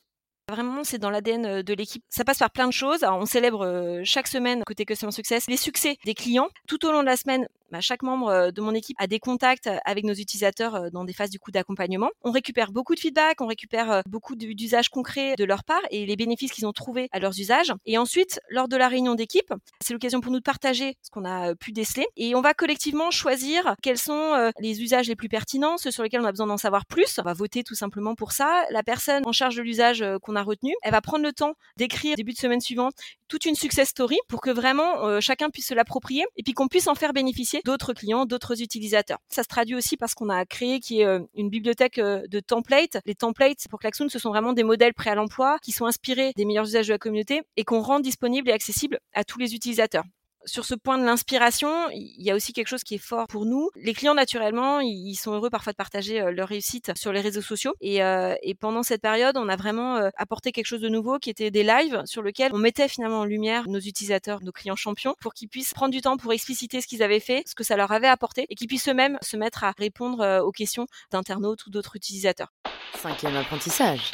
Vraiment, 0.50 0.84
c'est 0.84 0.98
dans 0.98 1.08
l'ADN 1.08 1.62
de 1.62 1.74
l'équipe. 1.74 2.04
Ça 2.10 2.24
passe 2.24 2.40
par 2.40 2.50
plein 2.50 2.66
de 2.66 2.72
choses. 2.72 3.04
on 3.04 3.24
célèbre 3.24 4.02
chaque 4.04 4.26
semaine 4.26 4.62
côté 4.66 4.84
Customer 4.84 5.12
Success 5.12 5.46
les 5.48 5.56
succès 5.56 5.96
des 6.04 6.14
clients. 6.14 6.48
Tout 6.68 6.84
au 6.84 6.92
long 6.92 7.00
de 7.00 7.06
la 7.06 7.16
semaine, 7.16 7.46
bah, 7.72 7.80
chaque 7.80 8.02
membre 8.02 8.28
euh, 8.28 8.50
de 8.50 8.60
mon 8.60 8.74
équipe 8.74 8.98
a 9.00 9.06
des 9.06 9.18
contacts 9.18 9.70
avec 9.86 10.04
nos 10.04 10.12
utilisateurs 10.12 10.74
euh, 10.74 10.90
dans 10.90 11.04
des 11.04 11.14
phases 11.14 11.30
du 11.30 11.38
coup 11.38 11.50
d'accompagnement. 11.50 12.10
On 12.20 12.30
récupère 12.30 12.70
beaucoup 12.70 12.94
de 12.94 13.00
feedback, 13.00 13.40
on 13.40 13.46
récupère 13.46 13.90
euh, 13.90 14.00
beaucoup 14.06 14.36
d'usages 14.36 14.90
concrets 14.90 15.36
de 15.36 15.44
leur 15.44 15.64
part 15.64 15.80
et 15.90 16.04
les 16.04 16.16
bénéfices 16.16 16.52
qu'ils 16.52 16.66
ont 16.66 16.72
trouvés 16.72 17.08
à 17.12 17.18
leurs 17.18 17.40
usages. 17.40 17.72
Et 17.86 17.96
ensuite, 17.96 18.40
lors 18.50 18.68
de 18.68 18.76
la 18.76 18.88
réunion 18.88 19.14
d'équipe, 19.14 19.54
c'est 19.80 19.94
l'occasion 19.94 20.20
pour 20.20 20.30
nous 20.30 20.38
de 20.38 20.44
partager 20.44 20.98
ce 21.00 21.08
qu'on 21.10 21.24
a 21.24 21.54
pu 21.54 21.72
déceler 21.72 22.06
et 22.18 22.34
on 22.34 22.42
va 22.42 22.52
collectivement 22.52 23.10
choisir 23.10 23.74
quels 23.82 23.96
sont 23.96 24.52
les 24.58 24.82
usages 24.82 25.08
les 25.08 25.16
plus 25.16 25.30
pertinents, 25.30 25.78
ceux 25.78 25.90
sur 25.90 26.02
lesquels 26.02 26.20
on 26.20 26.26
a 26.26 26.30
besoin 26.30 26.46
d'en 26.46 26.58
savoir 26.58 26.84
plus. 26.84 27.18
On 27.18 27.22
va 27.22 27.32
voter 27.32 27.64
tout 27.64 27.74
simplement 27.74 28.14
pour 28.14 28.32
ça. 28.32 28.64
La 28.70 28.82
personne 28.82 29.22
en 29.26 29.32
charge 29.32 29.56
de 29.56 29.62
l'usage 29.62 30.04
qu'on 30.22 30.36
a 30.36 30.42
retenu, 30.42 30.74
elle 30.82 30.92
va 30.92 31.00
prendre 31.00 31.24
le 31.24 31.32
temps 31.32 31.54
d'écrire 31.78 32.16
début 32.16 32.32
de 32.32 32.38
semaine 32.38 32.60
suivante 32.60 32.94
toute 33.28 33.46
une 33.46 33.54
success 33.54 33.88
story 33.88 34.18
pour 34.28 34.42
que 34.42 34.50
vraiment 34.50 35.20
chacun 35.20 35.48
puisse 35.48 35.68
se 35.68 35.74
l'approprier 35.74 36.24
et 36.36 36.42
puis 36.42 36.52
qu'on 36.52 36.68
puisse 36.68 36.86
en 36.86 36.94
faire 36.94 37.12
bénéficier 37.14 37.61
d'autres 37.64 37.92
clients, 37.92 38.26
d'autres 38.26 38.62
utilisateurs. 38.62 39.18
Ça 39.28 39.42
se 39.42 39.48
traduit 39.48 39.74
aussi 39.74 39.96
parce 39.96 40.14
qu'on 40.14 40.28
a 40.28 40.44
créé 40.44 40.80
qui 40.80 41.00
est 41.00 41.06
euh, 41.06 41.20
une 41.34 41.50
bibliothèque 41.50 41.98
euh, 41.98 42.22
de 42.28 42.40
templates. 42.40 42.98
Les 43.06 43.14
templates 43.14 43.66
pour 43.68 43.78
Klaxoon, 43.78 44.08
ce 44.08 44.18
sont 44.18 44.30
vraiment 44.30 44.52
des 44.52 44.64
modèles 44.64 44.94
prêts 44.94 45.10
à 45.10 45.14
l'emploi 45.14 45.58
qui 45.62 45.72
sont 45.72 45.86
inspirés 45.86 46.32
des 46.36 46.44
meilleurs 46.44 46.66
usages 46.66 46.88
de 46.88 46.92
la 46.92 46.98
communauté 46.98 47.42
et 47.56 47.64
qu'on 47.64 47.80
rend 47.80 48.00
disponibles 48.00 48.48
et 48.48 48.52
accessibles 48.52 48.98
à 49.14 49.24
tous 49.24 49.38
les 49.38 49.54
utilisateurs 49.54 50.04
sur 50.44 50.64
ce 50.64 50.74
point 50.74 50.98
de 50.98 51.04
l'inspiration, 51.04 51.88
il 51.90 52.22
y 52.22 52.30
a 52.30 52.34
aussi 52.34 52.52
quelque 52.52 52.68
chose 52.68 52.82
qui 52.82 52.94
est 52.94 53.04
fort 53.04 53.26
pour 53.26 53.46
nous. 53.46 53.70
Les 53.76 53.94
clients, 53.94 54.14
naturellement, 54.14 54.80
ils 54.80 55.14
sont 55.14 55.32
heureux 55.32 55.50
parfois 55.50 55.72
de 55.72 55.76
partager 55.76 56.20
euh, 56.20 56.30
leur 56.30 56.48
réussite 56.48 56.92
sur 56.96 57.12
les 57.12 57.20
réseaux 57.20 57.42
sociaux. 57.42 57.74
Et, 57.80 58.02
euh, 58.02 58.34
et 58.42 58.54
pendant 58.54 58.82
cette 58.82 59.02
période, 59.02 59.36
on 59.36 59.48
a 59.48 59.56
vraiment 59.56 59.96
euh, 59.96 60.10
apporté 60.16 60.52
quelque 60.52 60.66
chose 60.66 60.80
de 60.80 60.88
nouveau 60.88 61.18
qui 61.18 61.30
était 61.30 61.50
des 61.50 61.62
lives 61.62 62.02
sur 62.04 62.22
lesquels 62.22 62.52
on 62.54 62.58
mettait 62.58 62.88
finalement 62.88 63.20
en 63.20 63.24
lumière 63.24 63.68
nos 63.68 63.80
utilisateurs, 63.80 64.42
nos 64.42 64.52
clients 64.52 64.76
champions, 64.76 65.14
pour 65.20 65.34
qu'ils 65.34 65.48
puissent 65.48 65.74
prendre 65.74 65.92
du 65.92 66.00
temps 66.00 66.16
pour 66.16 66.32
expliciter 66.32 66.80
ce 66.80 66.86
qu'ils 66.86 67.02
avaient 67.02 67.20
fait, 67.20 67.42
ce 67.46 67.54
que 67.54 67.64
ça 67.64 67.76
leur 67.76 67.92
avait 67.92 68.08
apporté, 68.08 68.46
et 68.48 68.54
qu'ils 68.54 68.68
puissent 68.68 68.88
eux-mêmes 68.88 69.18
se 69.22 69.36
mettre 69.36 69.64
à 69.64 69.72
répondre 69.78 70.42
aux 70.44 70.52
questions 70.52 70.86
d'internautes 71.10 71.66
ou 71.66 71.70
d'autres 71.70 71.96
utilisateurs. 71.96 72.52
Cinquième 72.94 73.36
apprentissage. 73.36 74.12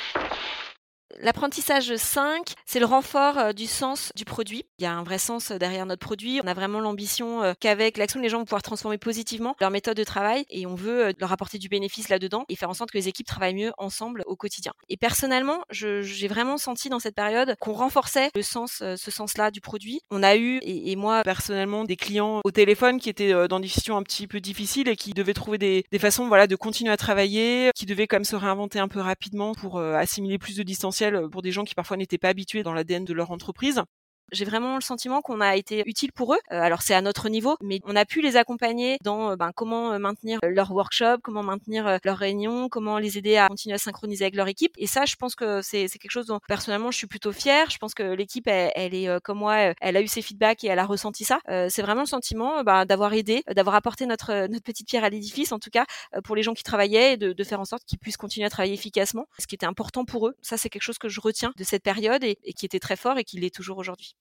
L'apprentissage 1.21 1.97
5, 1.97 2.53
c'est 2.67 2.81
le 2.81 2.87
renfort 2.87 3.39
euh, 3.39 3.53
du 3.53 3.67
sens 3.67 4.13
du 4.15 4.25
produit. 4.25 4.67
Il 4.79 4.83
y 4.83 4.87
a 4.87 4.93
un 4.93 5.03
vrai 5.03 5.19
sens 5.19 5.51
euh, 5.51 5.59
derrière 5.59 5.87
notre 5.87 6.05
produit. 6.05 6.41
On 6.45 6.47
a 6.47 6.53
vraiment 6.53 6.81
l'ambition 6.81 7.43
euh, 7.43 7.55
qu'avec 7.59 7.97
l'action, 7.97 8.21
les 8.21 8.29
gens 8.29 8.39
vont 8.39 8.45
pouvoir 8.45 8.63
transformer 8.63 8.99
positivement 8.99 9.57
leur 9.59 9.71
méthode 9.71 9.97
de 9.97 10.05
travail 10.05 10.45
et 10.51 10.67
on 10.67 10.75
veut 10.75 11.13
leur 11.19 11.33
apporter 11.33 11.59
du 11.59 11.69
bénéfice 11.69 12.11
là-dedans 12.11 12.45
et 12.49 12.57
faire 12.57 12.69
en 12.69 12.75
sorte 12.75 12.91
que 12.91 12.99
les 12.99 13.09
équipes 13.09 13.27
travaillent 13.27 13.55
mieux 13.55 13.73
ensemble 13.79 14.23
au 14.27 14.37
quotidien. 14.37 14.73
Et 14.89 14.97
personnellement, 14.97 15.63
j'ai 15.71 16.29
vraiment 16.29 16.59
senti 16.59 16.89
dans 16.89 16.99
cette 16.99 17.15
période 17.15 17.57
qu'on 17.59 17.73
renforçait 17.73 18.31
le 18.35 18.43
sens, 18.43 18.83
ce 18.97 19.11
sens-là 19.11 19.51
du 19.51 19.61
produit. 19.61 20.01
On 20.11 20.23
a 20.23 20.37
eu, 20.37 20.59
et, 20.63 20.95
moi 20.97 21.23
personnellement, 21.23 21.85
des 21.85 21.97
clients 21.97 22.41
au 22.45 22.51
téléphone 22.51 23.01
qui 23.01 23.09
étaient 23.09 23.49
dans 23.49 23.61
des 23.61 23.69
situations 23.69 23.97
un 23.97 24.03
petit 24.03 24.27
peu 24.27 24.41
difficiles 24.41 24.89
et 24.89 24.97
qui 24.97 25.13
devaient 25.13 25.35
trouver 25.35 25.59
des, 25.59 25.85
des 25.91 25.99
façons 25.99 26.29
voilà, 26.29 26.47
de 26.47 26.57
continuer 26.57 26.93
à 26.93 26.97
travailler, 26.97 27.71
qui 27.75 27.87
devaient 27.87 28.07
quand 28.07 28.17
même 28.17 28.25
se 28.25 28.37
réinventer 28.37 28.79
un 28.79 28.89
peu 28.89 29.01
rapidement 29.01 29.55
pour 29.55 29.81
assimiler 29.81 30.39
plus 30.39 30.57
de 30.57 30.63
distanciel 30.99 31.31
pour 31.31 31.43
des 31.43 31.53
gens 31.53 31.65
qui 31.65 31.75
parfois 31.75 31.97
n'étaient 31.97 32.19
pas 32.19 32.29
habitués 32.29 32.63
dans 32.63 32.73
l'ADN 32.73 33.05
de 33.05 33.13
leur 33.13 33.31
entreprise. 33.31 33.83
J'ai 34.31 34.45
vraiment 34.45 34.75
le 34.75 34.83
sentiment 34.83 35.23
qu'on 35.23 35.41
a 35.41 35.57
été 35.57 35.83
utile 35.87 36.13
pour 36.13 36.35
eux. 36.35 36.39
Euh, 36.53 36.61
alors 36.61 36.83
c'est 36.83 36.95
à 36.95 37.01
notre 37.01 37.29
niveau, 37.29 37.57
mais 37.63 37.81
on 37.85 37.97
a 37.97 38.05
pu 38.05 38.21
les 38.21 38.37
accompagner 38.37 38.99
dans 39.03 39.31
euh, 39.31 39.37
ben, 39.37 39.53
comment 39.55 39.93
euh, 39.93 39.99
maintenir 39.99 40.39
leur 40.43 40.71
workshop, 40.71 41.19
comment 41.23 41.43
maintenir 41.43 41.99
leurs 42.05 42.19
réunions, 42.19 42.69
comment 42.69 42.99
les 42.99 43.17
aider 43.17 43.37
à 43.37 43.49
continuer 43.49 43.75
à 43.75 43.79
synchroniser 43.79 44.25
avec 44.25 44.37
leur 44.37 44.49
équipe. 44.49 44.73
Et 44.77 44.87
ça, 44.87 45.07
je 45.07 45.17
pense 45.17 45.35
que 45.35 45.63
c'est 45.63 45.89
quelque 45.89 46.11
chose 46.11 46.27
dont 46.27 46.41
personnellement 46.47 46.91
je 46.91 46.99
suis 46.99 47.07
plutôt 47.07 47.33
fière. 47.33 47.71
Je 47.71 47.79
pense 47.79 47.95
que 47.95 48.03
l'équipe, 48.03 48.47
elle, 48.47 48.95
est 48.95 49.21
comme 49.23 49.39
moi, 49.39 49.73
elle 49.81 49.97
a 49.97 50.03
eu 50.03 50.09
ses 50.09 50.23
feedbacks 50.23 50.63
et 50.65 50.69
elle 50.69 50.79
a 50.79 50.87
ressenti 50.87 51.25
ça. 51.25 51.41
c'est 51.69 51.83
vraiment 51.83 52.03
le 52.03 52.07
sentiment 52.07 52.63
ben, 52.63 52.85
d'avoir 52.85 53.13
aidé, 53.15 53.43
d'avoir 53.55 53.77
apporté 53.77 54.07
notre 54.07 54.47
notre 54.49 54.65
petite 54.65 54.87
pierre 54.87 55.05
à 55.05 55.11
l'édifice, 55.11 55.53
en 55.53 55.59
tout 55.59 55.71
cas 55.71 55.87
pour 56.25 56.37
les 56.37 56.43
gens 56.43 56.55
qui 56.55 56.65
travaillaient, 56.65 57.15
et 57.15 57.17
de, 57.17 57.33
de 57.33 57.45
faire 57.45 57.61
en 57.61 57.65
sorte 57.65 57.85
qu'ils 57.85 57.99
puissent 57.99 58.17
continuer 58.17 58.47
à 58.47 58.51
travailler 58.51 58.75
efficacement, 58.75 59.27
ce 59.39 59.47
qui 59.47 59.55
était 59.55 59.67
important 59.67 60.05
pour 60.05 60.29
eux. 60.29 60.35
Ça, 60.43 60.57
c'est 60.57 60.69
quelque 60.69 60.83
chose 60.83 60.99
que 60.99 61.09
je 61.09 61.21
retiens 61.21 61.53
de 61.57 61.65
cette 61.65 61.83
période 61.83 62.25
et 62.25 62.37
qui 62.57 62.67
était 62.67 62.81
très 62.81 62.97
fort 62.97 63.19
et 63.19 63.25
qui 63.25 63.39
l'est 63.39 63.55
toujours 63.55 63.79
aujourd'hui. 63.79 64.18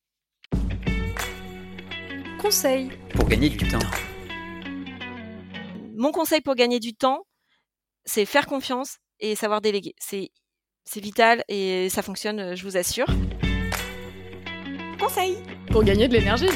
Conseil 2.39 2.91
pour 3.15 3.27
gagner 3.27 3.49
du 3.49 3.57
temps. 3.57 3.79
Mon 5.95 6.11
conseil 6.11 6.39
pour 6.41 6.53
gagner 6.53 6.79
du 6.79 6.93
temps, 6.93 7.25
c'est 8.05 8.25
faire 8.25 8.45
confiance 8.45 8.97
et 9.19 9.35
savoir 9.35 9.59
déléguer. 9.59 9.95
C'est 9.99 10.29
c'est 10.85 10.99
vital 10.99 11.43
et 11.47 11.89
ça 11.89 12.03
fonctionne, 12.03 12.55
je 12.55 12.63
vous 12.63 12.77
assure. 12.77 13.07
Conseil 14.99 15.37
pour 15.71 15.83
gagner 15.83 16.07
de 16.07 16.13
l'énergie. 16.13 16.49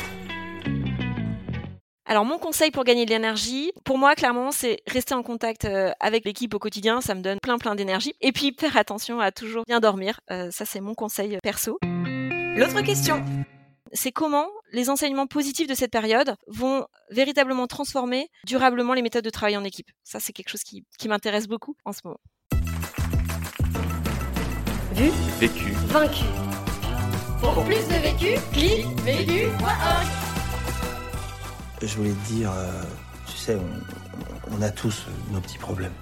Alors 2.05 2.25
mon 2.25 2.38
conseil 2.38 2.69
pour 2.69 2.83
gagner 2.83 3.05
de 3.05 3.09
l'énergie, 3.09 3.71
pour 3.83 3.97
moi, 3.97 4.13
clairement, 4.13 4.51
c'est 4.51 4.81
rester 4.85 5.15
en 5.15 5.23
contact 5.23 5.65
euh, 5.65 5.91
avec 6.00 6.25
l'équipe 6.25 6.53
au 6.53 6.59
quotidien. 6.59 7.01
Ça 7.01 7.15
me 7.15 7.21
donne 7.21 7.39
plein, 7.41 7.57
plein 7.57 7.73
d'énergie. 7.73 8.13
Et 8.21 8.31
puis, 8.31 8.55
faire 8.59 8.77
attention 8.77 9.19
à 9.19 9.31
toujours 9.31 9.63
bien 9.65 9.79
dormir. 9.79 10.19
Euh, 10.29 10.51
ça, 10.51 10.65
c'est 10.65 10.81
mon 10.81 10.93
conseil 10.93 11.39
perso. 11.41 11.79
L'autre 11.81 12.81
question 12.81 13.23
c'est 13.93 14.12
comment 14.12 14.48
les 14.71 14.89
enseignements 14.89 15.27
positifs 15.27 15.67
de 15.67 15.74
cette 15.74 15.91
période 15.91 16.36
vont 16.48 16.86
véritablement 17.10 17.67
transformer 17.67 18.29
durablement 18.45 18.93
les 18.93 19.01
méthodes 19.01 19.24
de 19.24 19.29
travail 19.29 19.57
en 19.57 19.63
équipe. 19.63 19.89
Ça, 20.03 20.19
c'est 20.19 20.33
quelque 20.33 20.50
chose 20.50 20.63
qui, 20.63 20.86
qui 20.98 21.07
m'intéresse 21.07 21.48
beaucoup 21.48 21.75
en 21.86 21.93
ce 21.93 22.01
moment. 22.03 22.19
Vu, 24.93 25.10
Vécu. 25.39 25.71
Vaincu. 25.88 26.25
Pour 27.39 27.63
plus 27.65 27.75
de 27.88 28.01
vécu, 28.01 28.39
clique 28.53 28.86
vécu.org. 29.01 30.07
Je 31.81 31.95
voulais 31.95 32.12
te 32.12 32.27
dire, 32.27 32.51
euh, 32.51 32.83
tu 33.25 33.38
sais, 33.38 33.55
on, 33.55 34.55
on 34.55 34.62
a 34.62 34.69
tous 34.69 35.05
nos 35.31 35.41
petits 35.41 35.57
problèmes. 35.57 35.93